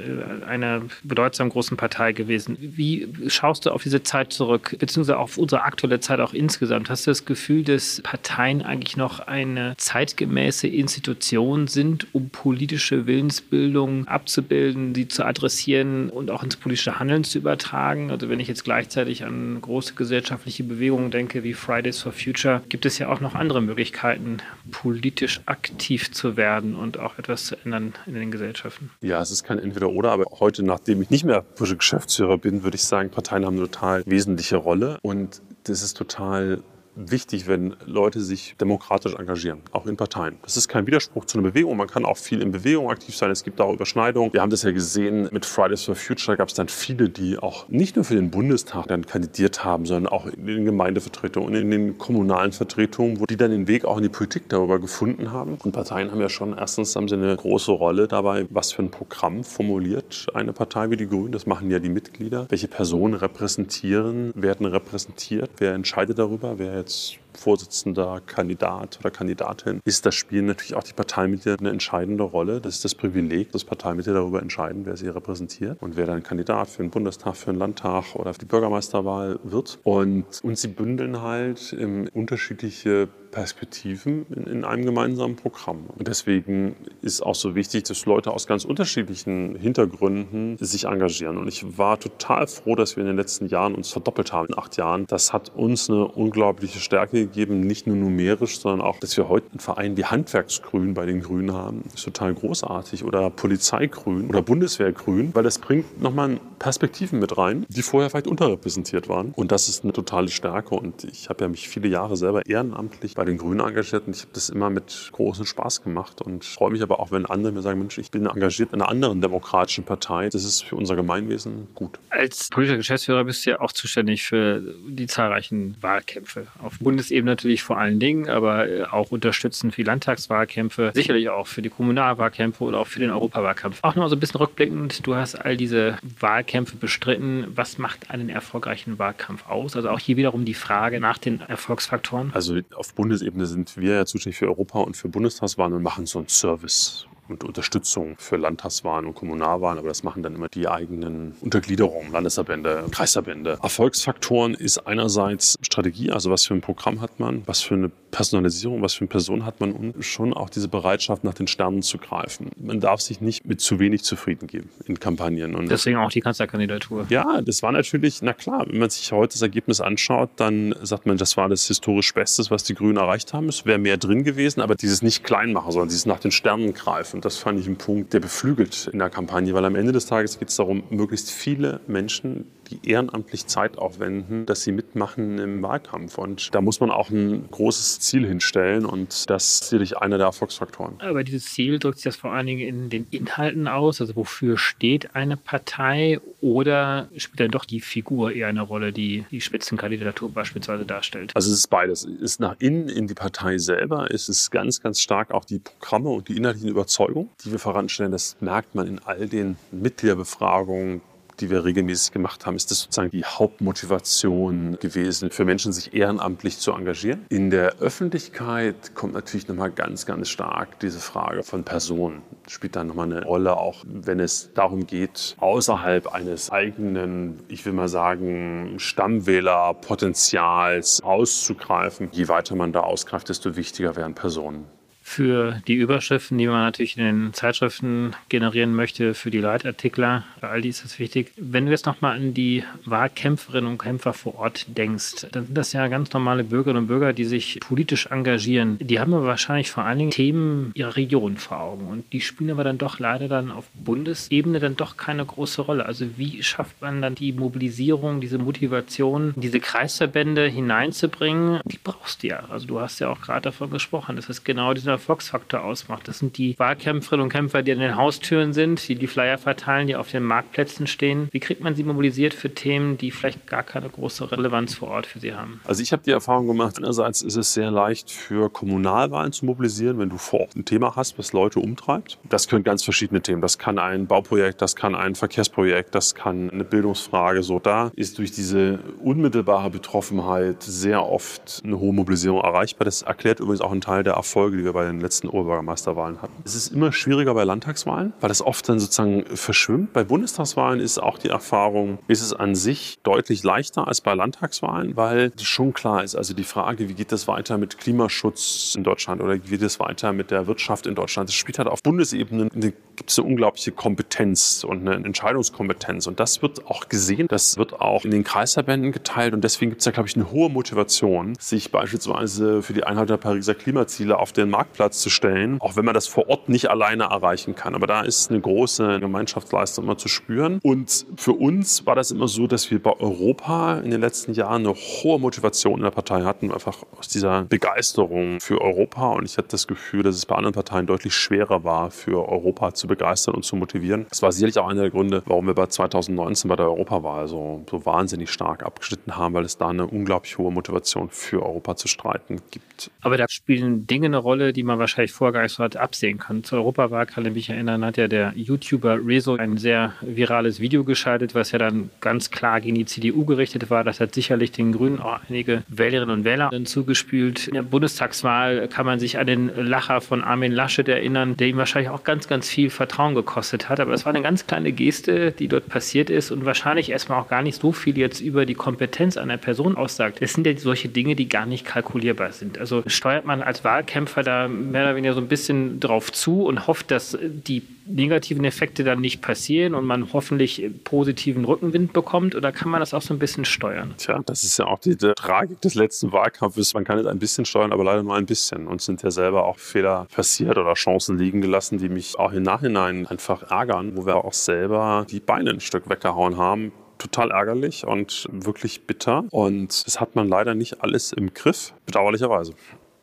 einer 0.47 0.81
bedeutsamen 1.03 1.51
großen 1.51 1.77
Partei 1.77 2.11
gewesen. 2.13 2.57
Wie 2.59 3.07
schaust 3.27 3.50
schaust 3.51 3.65
du 3.65 3.71
auf 3.71 3.83
diese 3.83 4.01
Zeit 4.01 4.31
zurück, 4.31 4.77
beziehungsweise 4.79 5.17
auf 5.17 5.37
unsere 5.37 5.63
aktuelle 5.63 5.99
Zeit 5.99 6.21
auch 6.21 6.33
insgesamt? 6.33 6.89
Hast 6.89 7.05
du 7.05 7.11
das 7.11 7.25
Gefühl, 7.25 7.65
dass 7.65 7.99
Parteien 8.01 8.61
eigentlich 8.61 8.95
noch 8.95 9.19
eine 9.19 9.73
zeitgemäße 9.75 10.67
Institution 10.67 11.67
sind, 11.67 12.07
um 12.13 12.29
politische 12.29 13.07
Willensbildung 13.07 14.07
abzubilden, 14.07 14.95
sie 14.95 15.09
zu 15.09 15.25
adressieren 15.25 16.09
und 16.09 16.31
auch 16.31 16.43
ins 16.43 16.55
politische 16.55 16.97
Handeln 16.97 17.25
zu 17.25 17.39
übertragen? 17.39 18.09
Also 18.09 18.29
wenn 18.29 18.39
ich 18.39 18.47
jetzt 18.47 18.63
gleichzeitig 18.63 19.25
an 19.25 19.59
große 19.61 19.95
gesellschaftliche 19.95 20.63
Bewegungen 20.63 21.11
denke 21.11 21.43
wie 21.43 21.53
Fridays 21.53 21.99
for 21.99 22.13
Future, 22.13 22.61
gibt 22.69 22.85
es 22.85 22.99
ja 22.99 23.09
auch 23.09 23.19
noch 23.19 23.35
andere 23.35 23.61
Möglichkeiten, 23.61 24.37
politisch 24.71 25.41
aktiv 25.45 26.13
zu 26.13 26.37
werden 26.37 26.73
und 26.73 26.97
auch 26.97 27.17
etwas 27.17 27.47
zu 27.47 27.57
ändern 27.65 27.95
in 28.05 28.13
den 28.13 28.31
Gesellschaften. 28.31 28.91
Ja, 29.01 29.21
es 29.21 29.29
ist 29.29 29.43
kein 29.43 29.59
Entweder-Oder, 29.59 30.11
aber 30.13 30.23
heute, 30.39 30.63
nachdem 30.63 31.01
ich 31.01 31.09
nicht 31.09 31.25
mehr 31.25 31.43
Geschäftsführer 31.59 32.37
bin, 32.37 32.63
würde 32.63 32.75
ich 32.75 32.83
sagen, 32.83 33.09
Parteien 33.09 33.40
haben 33.45 33.57
eine 33.57 33.69
total 33.69 34.03
wesentliche 34.05 34.57
Rolle. 34.57 34.97
Und 35.01 35.41
das 35.63 35.83
ist 35.83 35.97
total 35.97 36.61
wichtig, 36.95 37.47
wenn 37.47 37.75
Leute 37.85 38.19
sich 38.21 38.55
demokratisch 38.59 39.15
engagieren, 39.15 39.61
auch 39.71 39.85
in 39.85 39.97
Parteien. 39.97 40.37
Das 40.43 40.57
ist 40.57 40.67
kein 40.67 40.87
Widerspruch 40.87 41.25
zu 41.25 41.37
einer 41.37 41.49
Bewegung. 41.49 41.77
Man 41.77 41.87
kann 41.87 42.05
auch 42.05 42.17
viel 42.17 42.41
in 42.41 42.51
Bewegung 42.51 42.89
aktiv 42.89 43.15
sein. 43.15 43.31
Es 43.31 43.43
gibt 43.43 43.61
auch 43.61 43.73
Überschneidungen. 43.73 44.33
Wir 44.33 44.41
haben 44.41 44.49
das 44.49 44.63
ja 44.63 44.71
gesehen 44.71 45.29
mit 45.31 45.45
Fridays 45.45 45.83
for 45.83 45.95
Future. 45.95 46.37
gab 46.37 46.49
es 46.49 46.53
dann 46.53 46.67
viele, 46.67 47.09
die 47.09 47.37
auch 47.37 47.67
nicht 47.69 47.95
nur 47.95 48.05
für 48.05 48.15
den 48.15 48.31
Bundestag 48.31 48.87
dann 48.87 49.05
kandidiert 49.05 49.63
haben, 49.63 49.85
sondern 49.85 50.11
auch 50.11 50.25
in 50.25 50.45
den 50.45 50.65
Gemeindevertretungen, 50.65 51.55
in 51.55 51.71
den 51.71 51.97
kommunalen 51.97 52.51
Vertretungen, 52.51 53.19
wo 53.19 53.25
die 53.25 53.37
dann 53.37 53.51
den 53.51 53.67
Weg 53.67 53.85
auch 53.85 53.97
in 53.97 54.03
die 54.03 54.09
Politik 54.09 54.49
darüber 54.49 54.79
gefunden 54.79 55.31
haben. 55.31 55.57
Und 55.63 55.71
Parteien 55.71 56.11
haben 56.11 56.21
ja 56.21 56.29
schon, 56.29 56.57
erstens 56.57 56.95
haben 56.95 57.07
sie 57.07 57.15
eine 57.15 57.35
große 57.35 57.71
Rolle 57.71 58.07
dabei, 58.07 58.45
was 58.49 58.71
für 58.71 58.83
ein 58.83 58.91
Programm 58.91 59.43
formuliert 59.43 60.27
eine 60.33 60.53
Partei 60.53 60.89
wie 60.89 60.97
die 60.97 61.07
Grünen. 61.07 61.31
Das 61.31 61.45
machen 61.45 61.69
ja 61.69 61.79
die 61.79 61.89
Mitglieder. 61.89 62.47
Welche 62.49 62.67
Personen 62.67 63.13
repräsentieren, 63.13 64.31
werden 64.35 64.65
repräsentiert. 64.65 65.51
Wer 65.57 65.73
entscheidet 65.73 66.19
darüber? 66.19 66.57
Wer 66.57 66.73
jetzt 66.81 67.17
Vorsitzender, 67.37 68.21
Kandidat 68.25 68.99
oder 68.99 69.11
Kandidatin, 69.11 69.81
ist 69.85 70.05
das 70.05 70.15
Spiel 70.15 70.41
natürlich 70.41 70.75
auch 70.75 70.83
die 70.83 70.93
Parteimitglieder 70.93 71.59
eine 71.59 71.69
entscheidende 71.69 72.23
Rolle. 72.23 72.61
Das 72.61 72.75
ist 72.75 72.85
das 72.85 72.95
Privileg, 72.95 73.51
dass 73.51 73.63
Parteimitglieder 73.63 74.19
darüber 74.19 74.41
entscheiden, 74.41 74.85
wer 74.85 74.97
sie 74.97 75.07
repräsentiert 75.07 75.81
und 75.81 75.95
wer 75.95 76.05
dann 76.05 76.23
Kandidat 76.23 76.69
für 76.69 76.83
den 76.83 76.91
Bundestag, 76.91 77.35
für 77.35 77.51
den 77.51 77.59
Landtag 77.59 78.15
oder 78.15 78.33
für 78.33 78.39
die 78.39 78.45
Bürgermeisterwahl 78.45 79.39
wird. 79.43 79.79
Und, 79.83 80.25
und 80.43 80.57
sie 80.57 80.67
bündeln 80.67 81.21
halt 81.21 81.75
unterschiedliche 82.13 83.09
Perspektiven 83.31 84.25
in, 84.29 84.43
in, 84.43 84.65
einem 84.65 84.85
gemeinsamen 84.85 85.35
Programm. 85.35 85.85
Und 85.97 86.07
deswegen 86.07 86.75
ist 87.01 87.21
auch 87.21 87.35
so 87.35 87.55
wichtig, 87.55 87.83
dass 87.85 88.05
Leute 88.05 88.31
aus 88.31 88.45
ganz 88.45 88.65
unterschiedlichen 88.65 89.55
Hintergründen 89.55 90.57
sich 90.59 90.85
engagieren. 90.85 91.37
Und 91.37 91.47
ich 91.47 91.77
war 91.77 91.99
total 91.99 92.47
froh, 92.47 92.75
dass 92.75 92.95
wir 92.95 93.01
in 93.01 93.07
den 93.07 93.15
letzten 93.15 93.47
Jahren 93.47 93.73
uns 93.73 93.89
verdoppelt 93.89 94.33
haben, 94.33 94.49
in 94.49 94.57
acht 94.57 94.77
Jahren. 94.77 95.05
Das 95.07 95.33
hat 95.33 95.49
uns 95.55 95.89
eine 95.89 96.05
unglaubliche 96.05 96.79
Stärke 96.79 97.20
gegeben, 97.25 97.61
nicht 97.61 97.87
nur 97.87 97.95
numerisch, 97.95 98.59
sondern 98.59 98.81
auch, 98.81 98.99
dass 98.99 99.15
wir 99.17 99.29
heute 99.29 99.47
einen 99.51 99.59
Verein 99.59 99.97
wie 99.97 100.05
Handwerksgrün 100.05 100.93
bei 100.93 101.05
den 101.05 101.21
Grünen 101.21 101.53
haben. 101.53 101.83
Ist 101.93 102.03
total 102.03 102.33
großartig. 102.33 103.03
Oder 103.03 103.29
Polizeigrün 103.29 104.29
oder 104.29 104.41
Bundeswehrgrün, 104.41 105.33
weil 105.33 105.43
das 105.43 105.59
bringt 105.59 106.01
nochmal 106.01 106.39
Perspektiven 106.59 107.19
mit 107.19 107.37
rein, 107.37 107.65
die 107.69 107.81
vorher 107.81 108.09
vielleicht 108.09 108.27
unterrepräsentiert 108.27 109.09
waren. 109.09 109.31
Und 109.35 109.51
das 109.51 109.69
ist 109.69 109.83
eine 109.83 109.93
totale 109.93 110.29
Stärke. 110.29 110.75
Und 110.75 111.03
ich 111.03 111.29
habe 111.29 111.43
ja 111.43 111.47
mich 111.47 111.67
viele 111.67 111.87
Jahre 111.87 112.17
selber 112.17 112.45
ehrenamtlich 112.45 113.15
bei 113.15 113.25
den 113.25 113.37
Grünen 113.37 113.59
engagiert 113.59 114.07
und 114.07 114.15
ich 114.15 114.21
habe 114.21 114.31
das 114.33 114.49
immer 114.49 114.69
mit 114.69 115.09
großem 115.11 115.45
Spaß 115.45 115.83
gemacht 115.83 116.21
und 116.21 116.45
freue 116.45 116.71
mich 116.71 116.81
aber 116.81 116.99
auch, 116.99 117.11
wenn 117.11 117.25
andere 117.25 117.53
mir 117.53 117.61
sagen, 117.61 117.79
Mensch, 117.79 117.97
ich 117.97 118.11
bin 118.11 118.25
engagiert 118.25 118.73
in 118.73 118.81
einer 118.81 118.89
anderen 118.89 119.21
demokratischen 119.21 119.83
Partei. 119.83 120.29
Das 120.29 120.43
ist 120.43 120.63
für 120.63 120.75
unser 120.75 120.95
Gemeinwesen 120.95 121.67
gut. 121.75 121.99
Als 122.09 122.49
politischer 122.49 122.77
Geschäftsführer 122.77 123.23
bist 123.23 123.45
du 123.45 123.51
ja 123.51 123.61
auch 123.61 123.71
zuständig 123.71 124.23
für 124.23 124.61
die 124.87 125.07
zahlreichen 125.07 125.75
Wahlkämpfe. 125.81 126.47
Auf 126.61 126.79
Bundesebene 127.11 127.31
natürlich 127.31 127.63
vor 127.63 127.77
allen 127.77 127.99
Dingen, 127.99 128.29
aber 128.29 128.67
äh, 128.67 128.83
auch 128.83 129.11
unterstützend 129.11 129.75
für 129.75 129.81
die 129.81 129.87
Landtagswahlkämpfe, 129.87 130.91
sicherlich 130.93 131.29
auch 131.29 131.47
für 131.47 131.61
die 131.61 131.69
Kommunalwahlkämpfe 131.69 132.63
oder 132.63 132.79
auch 132.79 132.87
für 132.87 132.99
den 132.99 133.11
Europawahlkampf. 133.11 133.79
Auch 133.81 133.95
noch 133.95 134.03
mal 134.03 134.09
so 134.09 134.15
ein 134.15 134.19
bisschen 134.19 134.39
rückblickend, 134.39 135.05
du 135.05 135.15
hast 135.15 135.35
all 135.35 135.57
diese 135.57 135.97
Wahlkämpfe 136.19 136.77
bestritten. 136.77 137.47
Was 137.55 137.77
macht 137.77 138.09
einen 138.09 138.29
erfolgreichen 138.29 138.97
Wahlkampf 138.99 139.47
aus? 139.49 139.75
Also 139.75 139.89
auch 139.89 139.99
hier 139.99 140.17
wiederum 140.17 140.45
die 140.45 140.53
Frage 140.53 140.99
nach 140.99 141.17
den 141.17 141.41
Erfolgsfaktoren. 141.41 142.31
Also 142.33 142.59
auf 142.75 142.93
Bundes 142.93 143.21
Bundesebene 143.21 143.45
sind 143.45 143.77
wir 143.77 143.95
ja 143.95 144.05
zuständig 144.05 144.37
für 144.37 144.47
Europa 144.47 144.79
und 144.79 144.95
für 144.95 145.09
Bundestagswahlen 145.09 145.73
und 145.73 145.83
machen 145.83 146.05
so 146.05 146.19
einen 146.19 146.29
Service 146.29 147.07
und 147.31 147.43
Unterstützung 147.43 148.15
für 148.17 148.37
Landtagswahlen 148.37 149.07
und 149.07 149.15
Kommunalwahlen, 149.15 149.79
aber 149.79 149.87
das 149.87 150.03
machen 150.03 150.23
dann 150.23 150.35
immer 150.35 150.49
die 150.49 150.67
eigenen 150.67 151.35
Untergliederungen, 151.41 152.11
Landesverbände, 152.11 152.85
Kreisverbände. 152.91 153.57
Erfolgsfaktoren 153.61 154.53
ist 154.53 154.79
einerseits 154.79 155.57
Strategie, 155.61 156.11
also 156.11 156.29
was 156.29 156.45
für 156.45 156.53
ein 156.53 156.61
Programm 156.61 157.01
hat 157.01 157.19
man, 157.19 157.43
was 157.45 157.61
für 157.61 157.75
eine 157.75 157.91
Personalisierung, 158.11 158.81
was 158.81 158.93
für 158.93 159.01
eine 159.01 159.07
Person 159.07 159.45
hat 159.45 159.59
man 159.59 159.71
und 159.71 160.03
schon 160.03 160.33
auch 160.33 160.49
diese 160.49 160.67
Bereitschaft, 160.67 161.23
nach 161.23 161.33
den 161.33 161.47
Sternen 161.47 161.81
zu 161.81 161.97
greifen. 161.97 162.51
Man 162.57 162.79
darf 162.79 163.01
sich 163.01 163.21
nicht 163.21 163.45
mit 163.45 163.61
zu 163.61 163.79
wenig 163.79 164.03
zufrieden 164.03 164.47
geben 164.47 164.69
in 164.85 164.99
Kampagnen. 164.99 165.55
Und 165.55 165.69
Deswegen 165.69 165.97
auch 165.97 166.11
die 166.11 166.21
Kanzlerkandidatur. 166.21 167.05
Ja, 167.09 167.41
das 167.41 167.63
war 167.63 167.71
natürlich, 167.71 168.21
na 168.21 168.33
klar, 168.33 168.65
wenn 168.67 168.79
man 168.79 168.89
sich 168.89 169.11
heute 169.11 169.33
das 169.33 169.41
Ergebnis 169.41 169.81
anschaut, 169.81 170.29
dann 170.35 170.75
sagt 170.81 171.05
man, 171.05 171.17
das 171.17 171.37
war 171.37 171.49
das 171.49 171.67
historisch 171.67 172.13
Beste, 172.13 172.43
was 172.49 172.63
die 172.63 172.75
Grünen 172.75 172.97
erreicht 172.97 173.33
haben. 173.33 173.47
Es 173.49 173.65
wäre 173.65 173.77
mehr 173.77 173.97
drin 173.97 174.23
gewesen, 174.23 174.61
aber 174.61 174.75
dieses 174.75 175.01
nicht 175.01 175.23
klein 175.23 175.53
machen, 175.53 175.71
sondern 175.71 175.89
dieses 175.89 176.05
nach 176.05 176.19
den 176.19 176.31
Sternen 176.31 176.73
greifen, 176.73 177.17
und 177.17 177.25
das 177.25 177.37
fand 177.37 177.59
ich 177.59 177.67
einen 177.67 177.77
Punkt, 177.77 178.13
der 178.13 178.19
beflügelt 178.19 178.89
in 178.91 178.99
der 178.99 179.09
Kampagne, 179.09 179.53
weil 179.53 179.65
am 179.65 179.75
Ende 179.75 179.91
des 179.91 180.05
Tages 180.05 180.39
geht 180.39 180.49
es 180.49 180.55
darum, 180.55 180.83
möglichst 180.89 181.31
viele 181.31 181.81
Menschen 181.87 182.45
die 182.71 182.89
ehrenamtlich 182.89 183.47
Zeit 183.47 183.77
aufwenden, 183.77 184.45
dass 184.45 184.63
sie 184.63 184.71
mitmachen 184.71 185.37
im 185.39 185.61
Wahlkampf. 185.61 186.17
Und 186.17 186.53
da 186.55 186.61
muss 186.61 186.79
man 186.79 186.91
auch 186.91 187.09
ein 187.09 187.49
großes 187.51 187.99
Ziel 187.99 188.25
hinstellen 188.27 188.85
und 188.85 189.29
das 189.29 189.61
ist 189.61 189.69
sicherlich 189.69 189.97
einer 189.97 190.17
der 190.17 190.27
Erfolgsfaktoren. 190.27 190.99
Aber 190.99 191.23
dieses 191.23 191.45
Ziel 191.53 191.79
drückt 191.79 191.97
sich 191.97 192.05
das 192.05 192.15
vor 192.15 192.31
allen 192.31 192.47
Dingen 192.47 192.61
in 192.61 192.89
den 192.89 193.07
Inhalten 193.11 193.67
aus, 193.67 194.01
also 194.01 194.15
wofür 194.15 194.57
steht 194.57 195.15
eine 195.15 195.37
Partei 195.37 196.19
oder 196.39 197.09
spielt 197.17 197.39
dann 197.41 197.51
doch 197.51 197.65
die 197.65 197.81
Figur 197.81 198.31
eher 198.31 198.47
eine 198.47 198.61
Rolle, 198.61 198.91
die 198.91 199.25
die 199.31 199.41
Spitzenkandidatur 199.41 200.31
beispielsweise 200.31 200.85
darstellt? 200.85 201.31
Also 201.35 201.51
es 201.51 201.59
ist 201.59 201.67
beides. 201.67 202.05
Es 202.05 202.21
ist 202.21 202.39
nach 202.39 202.55
innen 202.59 202.89
in 202.89 203.07
die 203.07 203.13
Partei 203.13 203.57
selber, 203.57 204.07
es 204.11 204.29
ist 204.29 204.51
ganz, 204.51 204.81
ganz 204.81 204.99
stark 204.99 205.31
auch 205.31 205.45
die 205.45 205.59
Programme 205.59 206.09
und 206.09 206.29
die 206.29 206.37
inhaltlichen 206.37 206.69
Überzeugungen, 206.69 207.29
die 207.43 207.51
wir 207.51 207.59
voranstellen. 207.59 208.11
Das 208.11 208.37
merkt 208.39 208.75
man 208.75 208.87
in 208.87 208.99
all 208.99 209.27
den 209.27 209.57
Mitgliederbefragungen, 209.71 211.01
die 211.41 211.49
wir 211.49 211.65
regelmäßig 211.65 212.11
gemacht 212.11 212.45
haben, 212.45 212.55
ist 212.55 212.69
das 212.71 212.79
sozusagen 212.81 213.09
die 213.09 213.25
Hauptmotivation 213.25 214.77
gewesen, 214.79 215.31
für 215.31 215.43
Menschen 215.43 215.73
sich 215.73 215.93
ehrenamtlich 215.93 216.59
zu 216.59 216.71
engagieren. 216.71 217.25
In 217.29 217.49
der 217.49 217.79
Öffentlichkeit 217.79 218.93
kommt 218.95 219.13
natürlich 219.13 219.47
nochmal 219.47 219.71
ganz, 219.71 220.05
ganz 220.05 220.29
stark 220.29 220.79
diese 220.79 220.99
Frage 220.99 221.41
von 221.43 221.63
Personen. 221.63 222.21
Spielt 222.47 222.75
dann 222.75 222.85
nochmal 222.87 223.11
eine 223.11 223.25
Rolle, 223.25 223.57
auch 223.57 223.83
wenn 223.85 224.19
es 224.19 224.53
darum 224.53 224.85
geht, 224.85 225.35
außerhalb 225.39 226.13
eines 226.13 226.51
eigenen, 226.51 227.39
ich 227.47 227.65
will 227.65 227.73
mal 227.73 227.87
sagen, 227.87 228.75
Stammwählerpotenzials 228.77 231.01
auszugreifen. 231.01 232.09
Je 232.11 232.27
weiter 232.27 232.55
man 232.55 232.71
da 232.73 232.81
ausgreift, 232.81 233.29
desto 233.29 233.55
wichtiger 233.55 233.95
werden 233.95 234.13
Personen 234.13 234.65
für 235.11 235.61
die 235.67 235.75
Überschriften, 235.75 236.37
die 236.37 236.47
man 236.47 236.63
natürlich 236.63 236.97
in 236.97 237.03
den 237.03 237.33
Zeitschriften 237.33 238.15
generieren 238.29 238.73
möchte, 238.73 239.13
für 239.13 239.29
die 239.29 239.39
Leitartikler. 239.39 240.23
Für 240.39 240.47
all 240.47 240.61
die 240.61 240.69
ist 240.69 240.85
das 240.85 240.99
wichtig. 240.99 241.33
Wenn 241.35 241.65
du 241.65 241.71
jetzt 241.71 241.85
nochmal 241.85 242.15
an 242.15 242.33
die 242.33 242.63
Wahlkämpferinnen 242.85 243.69
und 243.69 243.77
Kämpfer 243.77 244.13
vor 244.13 244.35
Ort 244.35 244.65
denkst, 244.77 245.27
dann 245.33 245.47
sind 245.47 245.57
das 245.57 245.73
ja 245.73 245.87
ganz 245.89 246.13
normale 246.13 246.45
Bürgerinnen 246.45 246.83
und 246.83 246.87
Bürger, 246.87 247.11
die 247.11 247.25
sich 247.25 247.59
politisch 247.59 248.05
engagieren. 248.05 248.77
Die 248.79 249.01
haben 249.01 249.13
aber 249.13 249.25
wahrscheinlich 249.25 249.69
vor 249.69 249.83
allen 249.83 249.99
Dingen 249.99 250.11
Themen 250.11 250.71
ihrer 250.75 250.95
Region 250.95 251.35
vor 251.35 251.59
Augen. 251.59 251.87
Und 251.87 252.13
die 252.13 252.21
spielen 252.21 252.51
aber 252.51 252.63
dann 252.63 252.77
doch 252.77 252.99
leider 252.99 253.27
dann 253.27 253.51
auf 253.51 253.65
Bundesebene 253.73 254.59
dann 254.59 254.77
doch 254.77 254.95
keine 254.95 255.25
große 255.25 255.61
Rolle. 255.61 255.85
Also 255.85 256.05
wie 256.17 256.41
schafft 256.41 256.81
man 256.81 257.01
dann 257.01 257.15
die 257.15 257.33
Mobilisierung, 257.33 258.21
diese 258.21 258.37
Motivation, 258.37 259.33
diese 259.35 259.59
Kreisverbände 259.59 260.47
hineinzubringen? 260.47 261.59
Die 261.65 261.79
brauchst 261.83 262.23
du 262.23 262.27
ja. 262.27 262.45
Also 262.49 262.65
du 262.65 262.79
hast 262.79 262.99
ja 262.99 263.09
auch 263.09 263.19
gerade 263.19 263.41
davon 263.41 263.71
gesprochen. 263.71 264.15
Das 264.15 264.29
ist 264.29 264.45
genau 264.45 264.73
dieser 264.73 265.00
Erfolgsfaktor 265.01 265.63
ausmacht. 265.63 266.07
Das 266.07 266.19
sind 266.19 266.37
die 266.37 266.57
Wahlkämpferinnen 266.59 267.23
und 267.23 267.29
Kämpfer, 267.29 267.63
die 267.63 267.71
an 267.71 267.79
den 267.79 267.95
Haustüren 267.95 268.53
sind, 268.53 268.87
die 268.87 268.95
die 268.95 269.07
Flyer 269.07 269.39
verteilen, 269.39 269.87
die 269.87 269.95
auf 269.95 270.11
den 270.11 270.23
Marktplätzen 270.23 270.85
stehen. 270.85 271.27
Wie 271.31 271.39
kriegt 271.39 271.61
man 271.61 271.75
sie 271.75 271.83
mobilisiert 271.83 272.35
für 272.35 272.53
Themen, 272.53 272.97
die 272.97 273.09
vielleicht 273.09 273.47
gar 273.47 273.63
keine 273.63 273.89
große 273.89 274.31
Relevanz 274.31 274.75
vor 274.75 274.89
Ort 274.89 275.07
für 275.07 275.19
sie 275.19 275.33
haben? 275.33 275.59
Also 275.65 275.81
ich 275.81 275.91
habe 275.91 276.03
die 276.05 276.11
Erfahrung 276.11 276.45
gemacht, 276.47 276.77
einerseits 276.77 277.23
ist 277.23 277.35
es 277.35 277.53
sehr 277.53 277.71
leicht 277.71 278.11
für 278.11 278.49
Kommunalwahlen 278.51 279.31
zu 279.31 279.45
mobilisieren, 279.45 279.97
wenn 279.97 280.09
du 280.09 280.17
vor 280.17 280.41
Ort 280.41 280.55
ein 280.55 280.65
Thema 280.65 280.95
hast, 280.95 281.17
was 281.17 281.33
Leute 281.33 281.59
umtreibt. 281.59 282.19
Das 282.29 282.47
können 282.47 282.63
ganz 282.63 282.83
verschiedene 282.83 283.21
Themen. 283.21 283.41
Das 283.41 283.57
kann 283.57 283.79
ein 283.79 284.05
Bauprojekt, 284.05 284.61
das 284.61 284.75
kann 284.75 284.93
ein 284.93 285.15
Verkehrsprojekt, 285.15 285.95
das 285.95 286.13
kann 286.13 286.51
eine 286.51 286.63
Bildungsfrage. 286.63 287.41
So 287.41 287.57
da 287.57 287.91
ist 287.95 288.19
durch 288.19 288.31
diese 288.31 288.79
unmittelbare 289.03 289.71
Betroffenheit 289.71 290.61
sehr 290.61 291.03
oft 291.03 291.61
eine 291.65 291.79
hohe 291.79 291.93
Mobilisierung 291.93 292.41
erreichbar. 292.41 292.85
Das 292.85 293.01
erklärt 293.01 293.39
übrigens 293.39 293.61
auch 293.61 293.71
einen 293.71 293.81
Teil 293.81 294.03
der 294.03 294.13
Erfolge, 294.13 294.57
die 294.57 294.63
wir 294.63 294.73
bei 294.73 294.90
den 294.97 295.01
letzten 295.01 295.27
Oberbürgermeisterwahlen 295.27 296.21
hatten. 296.21 296.33
Es 296.43 296.55
ist 296.55 296.69
immer 296.69 296.91
schwieriger 296.91 297.33
bei 297.33 297.43
Landtagswahlen, 297.43 298.13
weil 298.19 298.27
das 298.27 298.41
oft 298.41 298.67
dann 298.69 298.79
sozusagen 298.79 299.25
verschwimmt. 299.25 299.93
Bei 299.93 300.03
Bundestagswahlen 300.03 300.79
ist 300.79 300.99
auch 300.99 301.17
die 301.17 301.29
Erfahrung, 301.29 301.99
ist 302.07 302.21
es 302.21 302.33
an 302.33 302.55
sich 302.55 302.99
deutlich 303.03 303.43
leichter 303.43 303.87
als 303.87 304.01
bei 304.01 304.13
Landtagswahlen, 304.13 304.95
weil 304.95 305.31
schon 305.41 305.73
klar 305.73 306.03
ist, 306.03 306.15
also 306.15 306.33
die 306.33 306.43
Frage, 306.43 306.89
wie 306.89 306.93
geht 306.93 307.11
es 307.11 307.27
weiter 307.27 307.57
mit 307.57 307.77
Klimaschutz 307.77 308.75
in 308.75 308.83
Deutschland 308.83 309.21
oder 309.21 309.35
wie 309.35 309.39
geht 309.39 309.61
es 309.61 309.79
weiter 309.79 310.13
mit 310.13 310.31
der 310.31 310.47
Wirtschaft 310.47 310.85
in 310.85 310.95
Deutschland, 310.95 311.29
das 311.29 311.35
spielt 311.35 311.57
halt 311.57 311.67
auf 311.67 311.83
Bundesebene, 311.83 312.49
gibt 312.49 313.09
es 313.09 313.17
eine 313.17 313.27
unglaubliche 313.27 313.71
Kompetenz 313.71 314.63
und 314.63 314.87
eine 314.87 315.05
Entscheidungskompetenz 315.05 316.07
und 316.07 316.19
das 316.19 316.41
wird 316.41 316.67
auch 316.67 316.89
gesehen, 316.89 317.27
das 317.27 317.57
wird 317.57 317.79
auch 317.79 318.05
in 318.05 318.11
den 318.11 318.23
Kreisverbänden 318.23 318.91
geteilt 318.91 319.33
und 319.33 319.43
deswegen 319.43 319.71
gibt 319.71 319.81
es 319.81 319.85
da, 319.85 319.91
glaube 319.91 320.07
ich, 320.07 320.15
eine 320.15 320.31
hohe 320.31 320.49
Motivation, 320.49 321.35
sich 321.39 321.71
beispielsweise 321.71 322.61
für 322.61 322.73
die 322.73 322.83
Einhaltung 322.83 323.17
der 323.17 323.17
Pariser 323.17 323.55
Klimaziele 323.55 324.17
auf 324.17 324.31
den 324.31 324.49
Marktplatz 324.49 324.80
zu 324.89 325.09
stellen, 325.09 325.61
auch 325.61 325.75
wenn 325.75 325.85
man 325.85 325.93
das 325.93 326.07
vor 326.07 326.29
Ort 326.29 326.49
nicht 326.49 326.69
alleine 326.69 327.03
erreichen 327.03 327.55
kann. 327.55 327.75
Aber 327.75 327.85
da 327.85 328.01
ist 328.01 328.31
eine 328.31 328.41
große 328.41 328.99
Gemeinschaftsleistung 328.99 329.85
immer 329.85 329.97
zu 329.97 330.07
spüren. 330.07 330.59
Und 330.63 331.05
für 331.17 331.33
uns 331.33 331.85
war 331.85 331.95
das 331.95 332.11
immer 332.11 332.27
so, 332.27 332.47
dass 332.47 332.71
wir 332.71 332.81
bei 332.81 332.99
Europa 332.99 333.79
in 333.79 333.91
den 333.91 334.01
letzten 334.01 334.33
Jahren 334.33 334.65
eine 334.65 334.75
hohe 334.75 335.19
Motivation 335.19 335.77
in 335.77 335.83
der 335.83 335.91
Partei 335.91 336.23
hatten, 336.23 336.51
einfach 336.51 336.83
aus 336.97 337.07
dieser 337.07 337.43
Begeisterung 337.43 338.39
für 338.39 338.61
Europa. 338.61 339.11
Und 339.11 339.25
ich 339.25 339.37
hatte 339.37 339.49
das 339.49 339.67
Gefühl, 339.67 340.03
dass 340.03 340.15
es 340.15 340.25
bei 340.25 340.35
anderen 340.35 340.53
Parteien 340.53 340.87
deutlich 340.87 341.13
schwerer 341.13 341.63
war, 341.63 341.91
für 341.91 342.27
Europa 342.27 342.73
zu 342.73 342.87
begeistern 342.87 343.35
und 343.35 343.43
zu 343.43 343.55
motivieren. 343.55 344.05
Das 344.09 344.21
war 344.21 344.31
sicherlich 344.31 344.57
auch 344.57 344.67
einer 344.67 344.81
der 344.81 344.91
Gründe, 344.91 345.21
warum 345.25 345.47
wir 345.47 345.53
bei 345.53 345.67
2019 345.67 346.49
bei 346.49 346.55
der 346.55 346.67
Europawahl 346.67 347.27
so, 347.27 347.63
so 347.69 347.85
wahnsinnig 347.85 348.29
stark 348.29 348.63
abgeschnitten 348.63 349.17
haben, 349.17 349.33
weil 349.33 349.45
es 349.45 349.57
da 349.57 349.69
eine 349.69 349.85
unglaublich 349.85 350.37
hohe 350.37 350.51
Motivation 350.51 351.09
für 351.09 351.43
Europa 351.43 351.75
zu 351.75 351.87
streiten 351.87 352.41
gibt. 352.51 352.91
Aber 353.01 353.17
da 353.17 353.25
spielen 353.29 353.87
Dinge 353.87 354.07
eine 354.07 354.17
Rolle, 354.17 354.53
die 354.53 354.60
man 354.63 354.79
wahrscheinlich 354.79 355.11
vorher 355.11 355.41
hat 355.41 355.77
absehen 355.77 356.17
können. 356.17 356.43
Zur 356.43 356.59
Europawahl 356.59 357.05
kann 357.05 357.25
ich 357.25 357.33
mich 357.33 357.49
erinnern, 357.49 357.85
hat 357.85 357.97
ja 357.97 358.07
der 358.07 358.33
YouTuber 358.35 358.99
Rezo 359.05 359.35
ein 359.35 359.57
sehr 359.57 359.93
virales 360.01 360.59
Video 360.59 360.83
geschaltet, 360.83 361.35
was 361.35 361.51
ja 361.51 361.59
dann 361.59 361.89
ganz 361.99 362.31
klar 362.31 362.61
gegen 362.61 362.75
die 362.75 362.85
CDU 362.85 363.25
gerichtet 363.25 363.69
war. 363.69 363.83
Das 363.83 363.99
hat 363.99 364.13
sicherlich 364.13 364.51
den 364.51 364.71
Grünen 364.71 364.99
auch 364.99 365.19
einige 365.29 365.63
Wählerinnen 365.67 366.19
und 366.19 366.23
Wähler 366.25 366.51
zugespült. 366.65 367.47
In 367.47 367.53
der 367.53 367.63
Bundestagswahl 367.63 368.67
kann 368.67 368.85
man 368.85 368.99
sich 368.99 369.17
an 369.17 369.27
den 369.27 369.51
Lacher 369.55 370.01
von 370.01 370.23
Armin 370.23 370.51
Laschet 370.51 370.87
erinnern, 370.87 371.37
der 371.37 371.47
ihm 371.47 371.57
wahrscheinlich 371.57 371.89
auch 371.89 372.03
ganz, 372.03 372.27
ganz 372.27 372.49
viel 372.49 372.69
Vertrauen 372.69 373.15
gekostet 373.15 373.69
hat. 373.69 373.79
Aber 373.79 373.93
es 373.93 374.05
war 374.05 374.13
eine 374.13 374.23
ganz 374.23 374.47
kleine 374.47 374.71
Geste, 374.71 375.31
die 375.31 375.47
dort 375.47 375.67
passiert 375.67 376.09
ist 376.09 376.31
und 376.31 376.45
wahrscheinlich 376.45 376.91
erstmal 376.91 377.19
auch 377.19 377.27
gar 377.27 377.41
nicht 377.41 377.59
so 377.59 377.71
viel 377.71 377.97
jetzt 377.97 378.21
über 378.21 378.45
die 378.45 378.55
Kompetenz 378.55 379.17
einer 379.17 379.37
Person 379.37 379.75
aussagt. 379.75 380.19
Es 380.21 380.33
sind 380.33 380.47
ja 380.47 380.55
solche 380.57 380.89
Dinge, 380.89 381.15
die 381.15 381.29
gar 381.29 381.45
nicht 381.45 381.65
kalkulierbar 381.65 382.31
sind. 382.31 382.57
Also 382.57 382.83
steuert 382.87 383.25
man 383.25 383.41
als 383.41 383.63
Wahlkämpfer 383.63 384.23
da 384.23 384.49
mehr 384.51 384.83
oder 384.83 384.95
weniger 384.95 385.13
so 385.13 385.21
ein 385.21 385.27
bisschen 385.27 385.79
drauf 385.79 386.11
zu 386.11 386.43
und 386.43 386.67
hofft, 386.67 386.91
dass 386.91 387.17
die 387.21 387.63
negativen 387.85 388.45
Effekte 388.45 388.83
dann 388.83 389.01
nicht 389.01 389.21
passieren 389.21 389.75
und 389.75 389.85
man 389.85 390.13
hoffentlich 390.13 390.69
positiven 390.83 391.45
Rückenwind 391.45 391.93
bekommt? 391.93 392.35
Oder 392.35 392.51
kann 392.51 392.69
man 392.69 392.79
das 392.79 392.93
auch 392.93 393.01
so 393.01 393.13
ein 393.13 393.19
bisschen 393.19 393.45
steuern? 393.45 393.93
Tja, 393.97 394.21
das 394.25 394.43
ist 394.43 394.57
ja 394.57 394.65
auch 394.65 394.79
die, 394.79 394.95
die 394.95 395.13
Tragik 395.15 395.61
des 395.61 395.75
letzten 395.75 396.11
Wahlkampfes. 396.11 396.73
Man 396.73 396.83
kann 396.83 396.99
es 396.99 397.05
ein 397.05 397.19
bisschen 397.19 397.45
steuern, 397.45 397.71
aber 397.71 397.83
leider 397.83 398.03
nur 398.03 398.15
ein 398.15 398.25
bisschen. 398.25 398.67
Und 398.67 398.81
sind 398.81 399.03
ja 399.03 399.11
selber 399.11 399.45
auch 399.45 399.57
Fehler 399.57 400.07
passiert 400.13 400.57
oder 400.57 400.73
Chancen 400.73 401.17
liegen 401.17 401.41
gelassen, 401.41 401.77
die 401.77 401.89
mich 401.89 402.17
auch 402.17 402.31
im 402.31 402.43
Nachhinein 402.43 403.07
einfach 403.07 403.49
ärgern, 403.49 403.95
wo 403.95 404.05
wir 404.05 404.23
auch 404.23 404.33
selber 404.33 405.05
die 405.09 405.19
Beine 405.19 405.51
ein 405.51 405.59
Stück 405.59 405.89
weggehauen 405.89 406.37
haben 406.37 406.71
total 407.01 407.31
ärgerlich 407.31 407.85
und 407.85 408.27
wirklich 408.31 408.85
bitter. 408.85 409.25
Und 409.31 409.85
das 409.87 409.99
hat 409.99 410.15
man 410.15 410.27
leider 410.27 410.55
nicht 410.55 410.81
alles 410.81 411.11
im 411.11 411.33
Griff, 411.33 411.73
bedauerlicherweise 411.85 412.53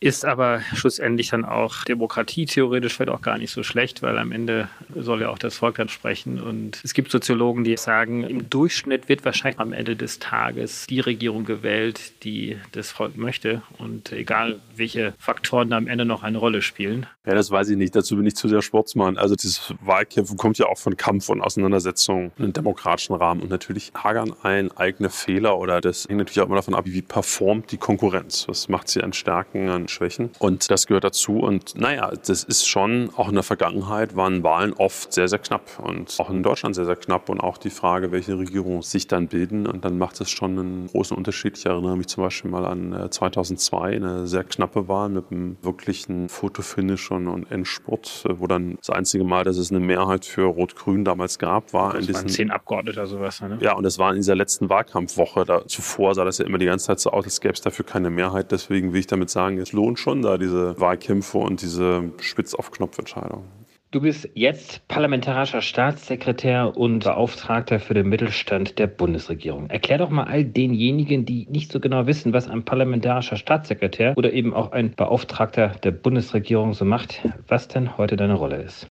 ist 0.01 0.25
aber 0.25 0.61
schlussendlich 0.75 1.31
dann 1.31 1.45
auch 1.45 1.85
Demokratie 1.85 2.47
theoretisch 2.47 2.95
vielleicht 2.95 3.11
auch 3.11 3.23
gar 3.23 3.39
nicht 3.39 3.51
so 3.51 3.63
schlecht, 3.63 4.03
weil 4.03 4.19
am 4.19 4.33
Ende 4.33 4.69
soll 4.95 5.23
ja 5.23 5.31
auch 5.31 5.39
das 5.39 5.57
Volk 5.57 5.77
dann 5.77 5.89
sprechen. 5.89 6.41
Und 6.41 6.81
es 6.85 6.95
gibt 6.95 7.11
Soziologen, 7.11 7.65
die 7.65 7.77
sagen, 7.77 8.23
im 8.23 8.49
Durchschnitt 8.49 9.09
wird 9.09 9.25
wahrscheinlich 9.25 9.59
am 9.59 9.73
Ende 9.73 9.97
des 9.97 10.19
Tages 10.19 10.87
die 10.87 11.01
Regierung 11.01 11.45
gewählt, 11.45 12.13
die 12.23 12.57
das 12.73 12.91
Volk 12.91 13.17
möchte. 13.17 13.63
Und 13.79 14.13
egal, 14.13 14.61
welche 14.77 15.15
Faktoren 15.19 15.71
da 15.71 15.77
am 15.77 15.89
Ende 15.89 16.05
noch 16.05 16.23
eine 16.23 16.39
Rolle 16.39 16.63
spielen. 16.63 17.07
Ja, 17.27 17.35
das 17.35 17.51
weiß 17.51 17.71
ich 17.71 17.77
nicht. 17.77 17.95
Dazu 17.97 18.17
bin 18.17 18.27
ich 18.27 18.37
zu 18.37 18.49
sehr 18.49 18.63
Sportsmann. 18.63 19.19
Also 19.19 19.35
dieses 19.35 19.75
Wahlkämpfen 19.81 20.37
kommt 20.37 20.59
ja 20.59 20.67
auch 20.67 20.79
von 20.79 20.97
Kampf 20.97 21.29
und 21.29 21.41
Auseinandersetzung 21.41 22.33
in 22.39 22.45
einem 22.45 22.53
demokratischen 22.53 23.15
Rahmen. 23.15 23.43
Und 23.43 23.51
natürlich 23.51 23.93
ärgern 23.95 24.33
ein 24.43 24.71
eigene 24.77 25.11
Fehler 25.11 25.59
oder 25.59 25.81
das 25.81 26.07
hängt 26.09 26.19
natürlich 26.19 26.41
auch 26.41 26.47
immer 26.47 26.57
davon 26.57 26.75
ab, 26.75 26.85
wie 26.87 27.03
performt 27.03 27.73
die 27.73 27.79
Konkurrenz. 27.79 28.47
Was 28.49 28.69
macht 28.69 28.89
sie 28.89 29.03
an 29.03 29.13
Stärken, 29.13 29.69
an 29.69 29.88
Schwächen. 29.89 30.31
Und 30.39 30.71
das 30.71 30.87
gehört 30.87 31.05
dazu. 31.05 31.39
Und 31.39 31.79
naja, 31.79 32.13
das 32.27 32.45
ist 32.45 32.67
schon, 32.67 33.11
auch 33.17 33.29
in 33.29 33.35
der 33.35 33.43
Vergangenheit 33.43 34.17
waren 34.17 34.43
Wahlen 34.43 34.73
oft 34.75 35.13
sehr, 35.13 35.29
sehr 35.29 35.39
knapp. 35.39 35.79
Und 35.79 36.17
auch 36.19 36.31
in 36.31 36.43
Deutschland 36.43 36.75
sehr, 36.75 36.85
sehr 36.85 36.97
knapp. 36.97 37.29
Und 37.29 37.41
auch 37.41 37.59
die 37.59 37.71
Frage, 37.71 38.13
welche 38.13 38.39
Regierungen 38.39 38.83
sich 38.83 39.07
dann 39.07 39.29
bilden. 39.29 39.67
Und 39.67 39.85
dann 39.85 39.99
macht 39.99 40.21
es 40.21 40.31
schon 40.31 40.59
einen 40.59 40.87
großen 40.89 41.17
Unterschied. 41.17 41.59
Ich 41.59 41.67
erinnere 41.67 41.97
mich 41.97 42.09
zum 42.09 42.25
Beispiel 42.25 42.51
mal 42.51 42.65
an 42.65 43.09
2002, 43.11 43.93
äh, 43.93 43.97
eine 43.97 44.27
sehr 44.27 44.45
knappe 44.45 44.89
Wahl 44.89 45.09
mit 45.09 45.27
einem 45.31 45.57
wirklichen 45.63 46.29
Fotofinish 46.29 47.11
und, 47.11 47.29
und 47.29 47.51
Endspurt, 47.51 48.25
wo 48.29 48.47
dann 48.47 48.77
das 48.77 48.91
einzige 48.91 49.25
Mal, 49.25 49.45
dass 49.45 49.57
es 49.57 49.71
eine 49.71 49.81
Mehrheit 49.81 50.25
für 50.25 50.45
Rot-Grün 50.45 51.05
damals 51.05 51.39
gab, 51.39 51.73
war 51.73 51.93
das 51.93 52.01
in 52.01 52.07
diesen. 52.07 52.29
zehn 52.29 52.51
Abgeordnete 52.51 53.01
oder 53.01 53.07
sowas, 53.07 53.41
ne? 53.41 53.59
Ja, 53.61 53.75
und 53.75 53.83
das 53.83 53.99
war 53.99 54.11
in 54.11 54.17
dieser 54.17 54.35
letzten 54.35 54.69
Wahlkampfwoche. 54.69 55.45
Da, 55.45 55.67
zuvor 55.67 56.15
sah 56.15 56.25
das 56.25 56.39
ja 56.39 56.47
immer 56.47 56.59
die 56.59 56.67
ganze 56.67 56.87
Zeit 56.87 57.01
so 57.01 57.11
aus, 57.11 57.25
als 57.25 57.41
gäbe 57.41 57.55
es 57.55 57.61
dafür 57.61 57.85
keine 57.85 58.11
Mehrheit. 58.11 58.53
Deswegen 58.53 58.93
will 58.93 59.01
ich 59.01 59.07
damit 59.07 59.31
sagen, 59.31 59.59
es 59.59 59.73
lohnt 59.79 60.01
schon 60.01 60.23
da, 60.23 60.39
diese 60.39 60.79
Wahlkämpfe 60.81 61.39
und 61.39 61.63
diese 61.63 62.11
Spitz-auf-Knopf-Entscheidungen. 62.21 63.47
Du 63.93 64.01
bist 64.01 64.29
jetzt 64.35 64.87
parlamentarischer 64.89 65.63
Staatssekretär 65.63 66.77
und 66.77 67.05
Beauftragter 67.05 67.79
für 67.79 67.95
den 67.95 68.09
Mittelstand 68.09 68.79
der 68.79 68.89
Bundesregierung. 68.89 69.71
Erklär 69.71 69.99
doch 69.99 70.11
mal 70.11 70.25
all 70.25 70.45
denjenigen, 70.45 71.25
die 71.25 71.47
nicht 71.49 71.71
so 71.73 71.79
genau 71.81 72.07
wissen, 72.07 72.33
was 72.33 72.49
ein 72.49 72.65
parlamentarischer 72.65 73.37
Staatssekretär 73.37 74.15
oder 74.19 74.33
eben 74.33 74.53
auch 74.53 74.73
ein 74.73 74.95
Beauftragter 74.95 75.69
der 75.69 75.93
Bundesregierung 75.93 76.75
so 76.75 76.85
macht, 76.85 77.23
was 77.47 77.69
denn 77.69 77.97
heute 77.97 78.17
deine 78.17 78.35
Rolle 78.35 78.61
ist. 78.61 78.89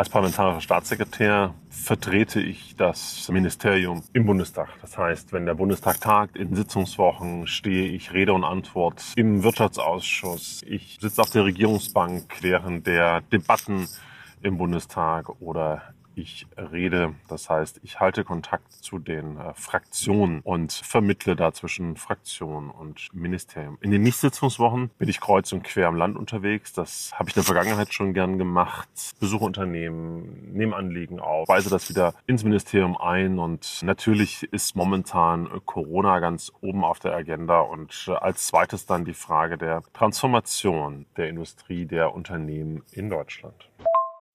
Als 0.00 0.08
parlamentarischer 0.08 0.62
Staatssekretär 0.62 1.52
vertrete 1.68 2.40
ich 2.40 2.74
das 2.74 3.28
Ministerium 3.28 4.02
im 4.14 4.24
Bundestag. 4.24 4.70
Das 4.80 4.96
heißt, 4.96 5.34
wenn 5.34 5.44
der 5.44 5.52
Bundestag 5.52 6.00
tagt, 6.00 6.38
in 6.38 6.54
Sitzungswochen 6.54 7.46
stehe 7.46 7.86
ich 7.88 8.14
Rede 8.14 8.32
und 8.32 8.42
Antwort 8.42 9.04
im 9.16 9.42
Wirtschaftsausschuss. 9.42 10.62
Ich 10.66 10.96
sitze 11.02 11.20
auf 11.20 11.28
der 11.28 11.44
Regierungsbank 11.44 12.38
während 12.40 12.86
der 12.86 13.20
Debatten 13.20 13.88
im 14.40 14.56
Bundestag 14.56 15.28
oder 15.38 15.82
ich 16.14 16.46
rede, 16.56 17.14
das 17.28 17.48
heißt, 17.48 17.80
ich 17.82 18.00
halte 18.00 18.24
Kontakt 18.24 18.72
zu 18.72 18.98
den 18.98 19.38
äh, 19.38 19.54
Fraktionen 19.54 20.40
und 20.40 20.72
vermittle 20.72 21.36
da 21.36 21.52
zwischen 21.52 21.96
Fraktion 21.96 22.70
und 22.70 23.08
Ministerium. 23.12 23.78
In 23.80 23.90
den 23.90 24.02
Nichtsitzungswochen 24.02 24.90
bin 24.98 25.08
ich 25.08 25.20
kreuz 25.20 25.52
und 25.52 25.62
quer 25.62 25.88
im 25.88 25.96
Land 25.96 26.16
unterwegs. 26.16 26.72
Das 26.72 27.12
habe 27.14 27.30
ich 27.30 27.36
in 27.36 27.40
der 27.40 27.46
Vergangenheit 27.46 27.92
schon 27.92 28.14
gern 28.14 28.38
gemacht. 28.38 28.88
Besuche 29.18 29.44
Unternehmen, 29.44 30.52
nehme 30.52 30.76
Anliegen 30.76 31.20
auf, 31.20 31.48
weise 31.48 31.70
das 31.70 31.88
wieder 31.88 32.14
ins 32.26 32.44
Ministerium 32.44 32.96
ein 32.96 33.38
und 33.38 33.80
natürlich 33.82 34.42
ist 34.52 34.76
momentan 34.76 35.48
Corona 35.64 36.18
ganz 36.20 36.52
oben 36.60 36.84
auf 36.84 36.98
der 36.98 37.14
Agenda 37.14 37.60
und 37.60 38.06
äh, 38.08 38.12
als 38.12 38.46
zweites 38.46 38.86
dann 38.86 39.04
die 39.04 39.14
Frage 39.14 39.58
der 39.58 39.82
Transformation 39.92 41.06
der 41.16 41.28
Industrie, 41.28 41.86
der 41.86 42.14
Unternehmen 42.14 42.82
in 42.92 43.10
Deutschland 43.10 43.70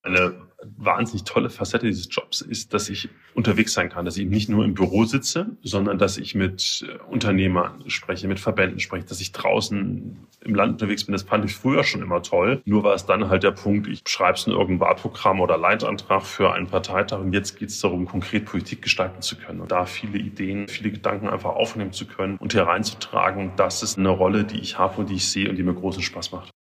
eine 0.06 0.36
wahnsinnig 0.78 1.24
tolle 1.24 1.50
Facette 1.50 1.86
dieses 1.86 2.08
Jobs 2.10 2.42
ist, 2.42 2.74
dass 2.74 2.90
ich 2.90 3.10
unterwegs 3.34 3.74
sein 3.74 3.90
kann, 3.90 4.06
dass 4.06 4.18
ich 4.18 4.26
nicht 4.26 4.50
nur 4.50 4.66
im 4.66 4.74
Büro 4.74 5.06
sitze, 5.06 5.48
sondern 5.64 5.98
dass 5.98 6.18
ich 6.18 6.36
mit 6.36 6.86
äh, 6.88 6.98
Unternehmern 7.12 7.84
spreche, 7.88 8.28
mit 8.28 8.40
Verbänden 8.40 8.80
spreche, 8.80 9.06
dass 9.06 9.22
ich 9.22 9.32
draußen 9.32 10.18
im 10.42 10.56
Land 10.56 10.74
unterwegs 10.74 11.06
bin. 11.06 11.14
Das 11.14 11.24
fand 11.24 11.46
ich 11.46 11.56
früher 11.56 11.84
schon 11.84 12.02
immer 12.02 12.22
toll. 12.24 12.62
Nur 12.66 12.84
war 12.84 12.94
es 12.94 13.06
dann 13.06 13.30
halt 13.30 13.44
der 13.44 13.52
Punkt, 13.52 13.88
ich 13.88 14.02
schreibe 14.08 14.38
es 14.38 14.48
in 14.48 14.54
irgendein 14.54 14.80
Wahlprogramm 14.80 15.40
oder 15.40 15.58
Leitantrag 15.58 16.24
für 16.24 16.54
einen 16.54 16.68
Parteitag 16.68 17.20
und 17.20 17.34
jetzt 17.34 17.58
geht 17.58 17.70
es 17.70 17.80
darum, 17.80 18.06
konkret 18.08 18.46
Politik 18.46 18.82
gestalten 18.82 19.22
zu 19.22 19.36
können 19.36 19.62
und 19.62 19.72
da 19.72 19.86
viele 19.86 20.18
Ideen, 20.18 20.68
viele 20.68 20.92
Gedanken 20.92 21.30
einfach 21.30 21.52
aufnehmen 21.52 21.92
zu 21.92 22.06
können 22.08 22.38
und 22.38 22.54
hereinzutragen. 22.54 23.52
Das 23.58 23.84
ist 23.84 23.98
eine 23.98 24.10
Rolle, 24.10 24.44
die 24.44 24.60
ich 24.60 24.78
habe 24.78 25.02
und 25.02 25.10
die 25.10 25.16
ich 25.16 25.28
sehe 25.28 25.50
und 25.50 25.56
die 25.56 25.64
mir 25.64 25.74
großen 25.74 26.02
Spaß 26.02 26.32
macht. 26.32 26.55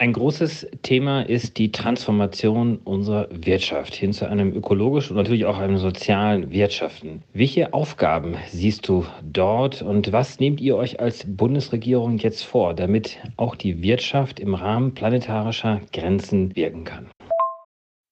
Ein 0.00 0.14
großes 0.14 0.66
Thema 0.80 1.20
ist 1.20 1.58
die 1.58 1.72
Transformation 1.72 2.78
unserer 2.84 3.28
Wirtschaft 3.30 3.94
hin 3.94 4.14
zu 4.14 4.26
einem 4.26 4.54
ökologischen 4.54 5.10
und 5.10 5.22
natürlich 5.22 5.44
auch 5.44 5.58
einem 5.58 5.76
sozialen 5.76 6.50
Wirtschaften. 6.50 7.22
Welche 7.34 7.74
Aufgaben 7.74 8.36
siehst 8.48 8.88
du 8.88 9.04
dort 9.22 9.82
und 9.82 10.10
was 10.10 10.40
nehmt 10.40 10.58
ihr 10.62 10.76
euch 10.76 11.00
als 11.00 11.26
Bundesregierung 11.26 12.16
jetzt 12.16 12.44
vor, 12.44 12.72
damit 12.72 13.18
auch 13.36 13.54
die 13.54 13.82
Wirtschaft 13.82 14.40
im 14.40 14.54
Rahmen 14.54 14.94
planetarischer 14.94 15.82
Grenzen 15.92 16.56
wirken 16.56 16.84
kann? 16.84 17.10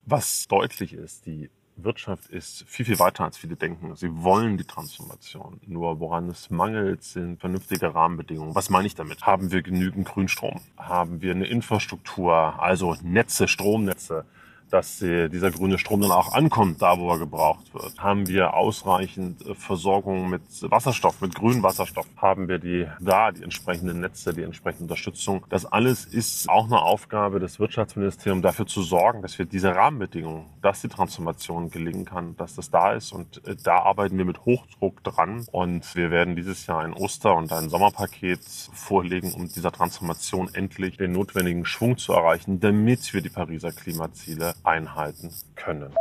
Was 0.05 0.47
deutlich 0.47 0.93
ist, 0.93 1.25
die 1.25 1.49
Wirtschaft 1.85 2.27
ist 2.27 2.65
viel, 2.67 2.85
viel 2.85 2.99
weiter, 2.99 3.25
als 3.25 3.37
viele 3.37 3.57
denken. 3.57 3.95
Sie 3.97 4.23
wollen 4.23 4.57
die 4.57 4.65
Transformation. 4.65 5.61
Nur 5.67 6.01
woran 6.01 6.29
es 6.29 6.51
mangelt, 6.51 7.03
sind 7.03 7.41
vernünftige 7.41 7.95
Rahmenbedingungen. 7.95 8.55
Was 8.55 8.71
meine 8.71 8.87
ich 8.87 8.95
damit? 8.95 9.27
Haben 9.27 9.53
wir 9.53 9.63
genügend 9.63 10.07
Grünstrom? 10.09 10.61
Haben 10.77 11.23
wir 11.23 11.33
eine 11.33 11.47
Infrastruktur, 11.47 12.35
also 12.61 12.97
Netze, 13.03 13.49
Stromnetze? 13.49 14.25
Dass 14.71 14.99
dieser 14.99 15.51
grüne 15.51 15.79
Strom 15.79 16.01
dann 16.01 16.11
auch 16.11 16.33
ankommt, 16.33 16.83
da 16.83 16.99
wo 16.99 17.11
er 17.11 17.19
gebraucht 17.19 17.73
wird. 17.75 17.99
Haben 17.99 18.27
wir 18.29 18.55
ausreichend 18.55 19.47
äh, 19.47 19.55
Versorgung 19.55 20.31
mit 20.31 20.43
Wasserstoff, 20.63 21.21
mit 21.21 21.35
grünem 21.35 21.63
Wasserstoff? 21.63 22.07
Haben 22.17 22.49
wir 22.49 22.59
die 22.59 22.87
da, 23.01 23.31
die 23.33 23.43
entsprechenden 23.43 24.01
Netze, 24.01 24.33
die 24.35 24.43
entsprechende 24.43 24.85
Unterstützung? 24.85 25.45
Das 25.49 25.67
alles 25.67 26.05
ist 26.05 26.49
auch 26.49 26.67
eine 26.67 26.83
Aufgabe 26.83 27.41
des 27.41 27.59
Wirtschaftsministeriums, 27.59 28.43
dafür 28.43 28.67
zu 28.67 28.83
sorgen, 28.83 29.23
dass 29.23 29.39
wir 29.39 29.47
diese 29.47 29.75
Rahmenbedingungen, 29.75 30.47
dass 30.63 30.81
die 30.81 30.89
Transformation 30.89 31.71
gelingen 31.71 32.05
kann, 32.05 32.37
dass 32.37 32.55
das 32.55 32.71
da 32.71 32.93
ist. 32.93 33.13
Und 33.13 33.47
äh, 33.47 33.57
da 33.63 33.79
arbeiten 33.79 34.19
wir 34.19 34.25
mit 34.25 34.45
Hochdruck 34.45 35.03
dran. 35.05 35.47
Und 35.53 35.95
wir 35.95 36.11
werden 36.11 36.37
dieses 36.37 36.67
Jahr 36.67 36.81
ein 36.81 36.95
Oster- 36.95 37.35
und 37.35 37.53
ein 37.53 37.69
Sommerpaket 37.69 38.41
vorlegen, 38.73 39.33
um 39.33 39.49
dieser 39.49 39.73
Transformation 39.73 40.51
endlich 40.53 40.97
den 40.97 41.13
notwendigen 41.13 41.65
Schwung 41.65 41.97
zu 41.97 42.13
erreichen, 42.13 42.61
damit 42.61 43.13
wir 43.13 43.23
die 43.23 43.31
Pariser 43.31 43.73
Klimaziele 43.73 44.55
einhalten 44.65 45.31
können. 45.55 45.95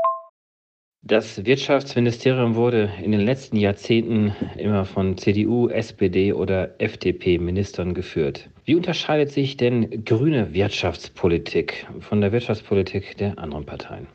Das 1.04 1.46
Wirtschaftsministerium 1.46 2.56
wurde 2.56 2.92
in 3.02 3.14
den 3.14 3.22
letzten 3.22 3.56
Jahrzehnten 3.56 4.36
immer 4.58 4.84
von 4.84 5.18
CDU, 5.18 5.70
SPD 5.70 6.34
oder 6.34 6.82
FDP-Ministern 6.82 7.94
geführt. 7.94 8.50
Wie 8.66 8.76
unterscheidet 8.76 9.32
sich 9.32 9.56
denn 9.56 10.04
grüne 10.04 10.54
Wirtschaftspolitik 10.54 11.88
von 12.02 12.20
der 12.20 12.34
Wirtschaftspolitik 12.34 13.16
der 13.18 13.40
anderen 13.40 13.66
Parteien? 13.66 14.08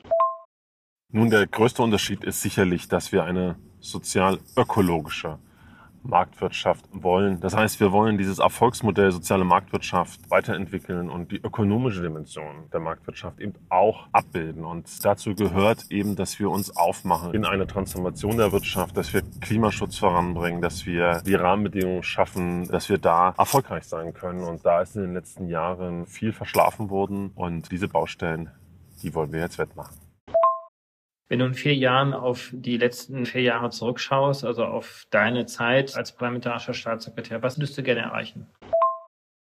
Nun, 1.11 1.31
der 1.31 1.46
größte 1.46 1.83
Unterschied 1.83 2.24
ist 2.24 2.42
sicherlich, 2.42 2.88
dass 2.88 3.12
wir 3.12 3.24
eine 3.24 3.57
sozial-ökologische 3.81 5.38
Marktwirtschaft 6.02 6.84
wollen. 6.92 7.40
Das 7.40 7.56
heißt, 7.56 7.80
wir 7.80 7.92
wollen 7.92 8.18
dieses 8.18 8.38
Erfolgsmodell 8.38 9.12
soziale 9.12 9.44
Marktwirtschaft 9.44 10.20
weiterentwickeln 10.30 11.10
und 11.10 11.32
die 11.32 11.36
ökonomische 11.36 12.02
Dimension 12.02 12.68
der 12.72 12.80
Marktwirtschaft 12.80 13.40
eben 13.40 13.54
auch 13.68 14.08
abbilden. 14.12 14.64
Und 14.64 15.04
dazu 15.04 15.34
gehört 15.34 15.90
eben, 15.90 16.16
dass 16.16 16.38
wir 16.38 16.50
uns 16.50 16.76
aufmachen 16.76 17.34
in 17.34 17.44
eine 17.44 17.66
Transformation 17.66 18.36
der 18.36 18.52
Wirtschaft, 18.52 18.96
dass 18.96 19.12
wir 19.14 19.22
Klimaschutz 19.40 19.98
voranbringen, 19.98 20.60
dass 20.60 20.86
wir 20.86 21.22
die 21.24 21.34
Rahmenbedingungen 21.34 22.02
schaffen, 22.02 22.66
dass 22.68 22.88
wir 22.88 22.98
da 22.98 23.34
erfolgreich 23.38 23.84
sein 23.84 24.12
können. 24.12 24.42
Und 24.42 24.64
da 24.66 24.82
ist 24.82 24.96
in 24.96 25.02
den 25.02 25.14
letzten 25.14 25.48
Jahren 25.48 26.06
viel 26.06 26.32
verschlafen 26.32 26.90
worden 26.90 27.30
und 27.34 27.70
diese 27.70 27.88
Baustellen, 27.88 28.50
die 29.02 29.14
wollen 29.14 29.32
wir 29.32 29.40
jetzt 29.40 29.58
wettmachen. 29.58 30.01
Wenn 31.32 31.38
du 31.38 31.46
in 31.46 31.54
vier 31.54 31.74
Jahren 31.74 32.12
auf 32.12 32.50
die 32.52 32.76
letzten 32.76 33.24
vier 33.24 33.40
Jahre 33.40 33.70
zurückschaust, 33.70 34.44
also 34.44 34.66
auf 34.66 35.06
deine 35.08 35.46
Zeit 35.46 35.96
als 35.96 36.12
parlamentarischer 36.12 36.74
Staatssekretär, 36.74 37.42
was 37.42 37.56
würdest 37.56 37.78
du 37.78 37.82
gerne 37.82 38.02
erreichen? 38.02 38.48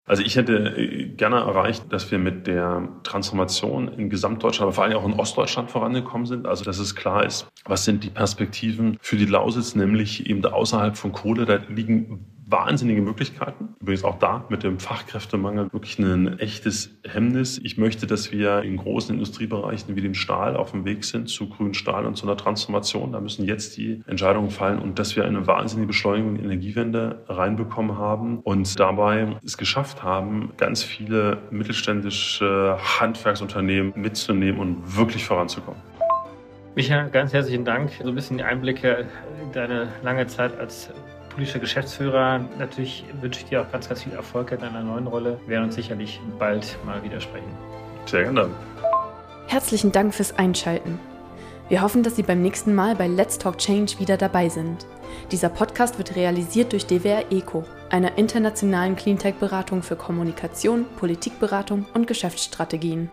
Also 0.04 0.24
ich 0.24 0.34
hätte 0.34 0.76
äh, 0.76 1.06
gerne 1.10 1.36
erreicht, 1.36 1.84
dass 1.92 2.10
wir 2.10 2.18
mit 2.18 2.48
der 2.48 2.88
Transformation 3.04 3.86
in 3.96 4.10
Gesamtdeutschland, 4.10 4.62
aber 4.66 4.72
vor 4.72 4.82
allem 4.82 4.96
auch 4.96 5.06
in 5.06 5.12
Ostdeutschland 5.12 5.70
vorangekommen 5.70 6.26
sind. 6.26 6.48
Also 6.48 6.64
dass 6.64 6.80
es 6.80 6.96
klar 6.96 7.24
ist, 7.24 7.46
was 7.64 7.84
sind 7.84 8.02
die 8.02 8.10
Perspektiven 8.10 8.98
für 9.00 9.14
die 9.14 9.26
Lausitz, 9.26 9.76
nämlich 9.76 10.28
eben 10.28 10.44
außerhalb 10.44 10.96
von 10.96 11.12
Kohle. 11.12 11.44
Da 11.44 11.60
liegen 11.68 12.26
wahnsinnige 12.48 13.02
Möglichkeiten. 13.02 13.74
Übrigens 13.80 14.04
auch 14.04 14.18
da 14.18 14.44
mit 14.48 14.62
dem 14.62 14.78
Fachkräftemangel 14.78 15.72
wirklich 15.72 15.98
ein 15.98 16.38
echtes 16.38 16.90
Hemmnis. 17.06 17.60
Ich 17.62 17.76
möchte, 17.76 18.06
dass 18.06 18.32
wir 18.32 18.62
in 18.62 18.78
großen 18.78 19.14
Industriebereichen 19.14 19.96
wie 19.96 20.00
dem 20.00 20.14
Stahl 20.14 20.56
auf 20.56 20.70
dem 20.70 20.84
Weg 20.84 21.04
sind 21.04 21.28
zu 21.28 21.48
grünen 21.48 21.74
Stahl 21.74 22.06
und 22.06 22.16
zu 22.16 22.26
einer 22.26 22.36
Transformation. 22.36 23.12
Da 23.12 23.20
müssen 23.20 23.44
jetzt 23.44 23.76
die 23.76 24.02
Entscheidungen 24.06 24.50
fallen 24.50 24.78
und 24.78 24.98
dass 24.98 25.14
wir 25.14 25.24
eine 25.24 25.46
wahnsinnige 25.46 25.88
Beschleunigung 25.88 26.36
in 26.36 26.38
die 26.38 26.44
Energiewende 26.44 27.24
reinbekommen 27.28 27.98
haben 27.98 28.38
und 28.40 28.78
dabei 28.80 29.36
es 29.44 29.58
geschafft 29.58 30.02
haben, 30.02 30.52
ganz 30.56 30.82
viele 30.82 31.38
mittelständische 31.50 32.78
Handwerksunternehmen 32.98 33.92
mitzunehmen 33.94 34.60
und 34.60 34.96
wirklich 34.96 35.24
voranzukommen. 35.24 35.80
Micha, 36.74 37.08
ganz 37.08 37.32
herzlichen 37.32 37.64
Dank. 37.64 37.90
So 38.02 38.08
ein 38.08 38.14
bisschen 38.14 38.38
die 38.38 38.44
Einblicke 38.44 39.06
in 39.42 39.52
deine 39.52 39.88
lange 40.02 40.26
Zeit 40.28 40.56
als 40.58 40.90
politischer 41.38 41.60
Geschäftsführer. 41.60 42.40
Natürlich 42.58 43.04
wünsche 43.20 43.40
ich 43.40 43.46
dir 43.46 43.62
auch 43.62 43.70
ganz, 43.70 43.88
ganz 43.88 44.02
viel 44.02 44.12
Erfolg 44.12 44.50
in 44.50 44.58
deiner 44.58 44.82
neuen 44.82 45.06
Rolle. 45.06 45.38
Wir 45.46 45.54
werden 45.54 45.66
uns 45.66 45.76
sicherlich 45.76 46.20
bald 46.36 46.76
mal 46.84 47.00
wieder 47.04 47.20
sprechen. 47.20 47.46
Sehr 48.06 48.24
gerne. 48.24 48.50
Herzlichen 49.46 49.92
Dank 49.92 50.12
fürs 50.12 50.36
Einschalten. 50.36 50.98
Wir 51.68 51.82
hoffen, 51.82 52.02
dass 52.02 52.16
Sie 52.16 52.24
beim 52.24 52.42
nächsten 52.42 52.74
Mal 52.74 52.96
bei 52.96 53.06
Let's 53.06 53.38
Talk 53.38 53.58
Change 53.58 54.00
wieder 54.00 54.16
dabei 54.16 54.48
sind. 54.48 54.84
Dieser 55.30 55.48
Podcast 55.48 55.96
wird 55.98 56.16
realisiert 56.16 56.72
durch 56.72 56.86
DWR 56.86 57.30
ECO, 57.30 57.64
einer 57.88 58.18
internationalen 58.18 58.96
Cleantech-Beratung 58.96 59.84
für 59.84 59.94
Kommunikation, 59.94 60.86
Politikberatung 60.96 61.86
und 61.94 62.08
Geschäftsstrategien. 62.08 63.12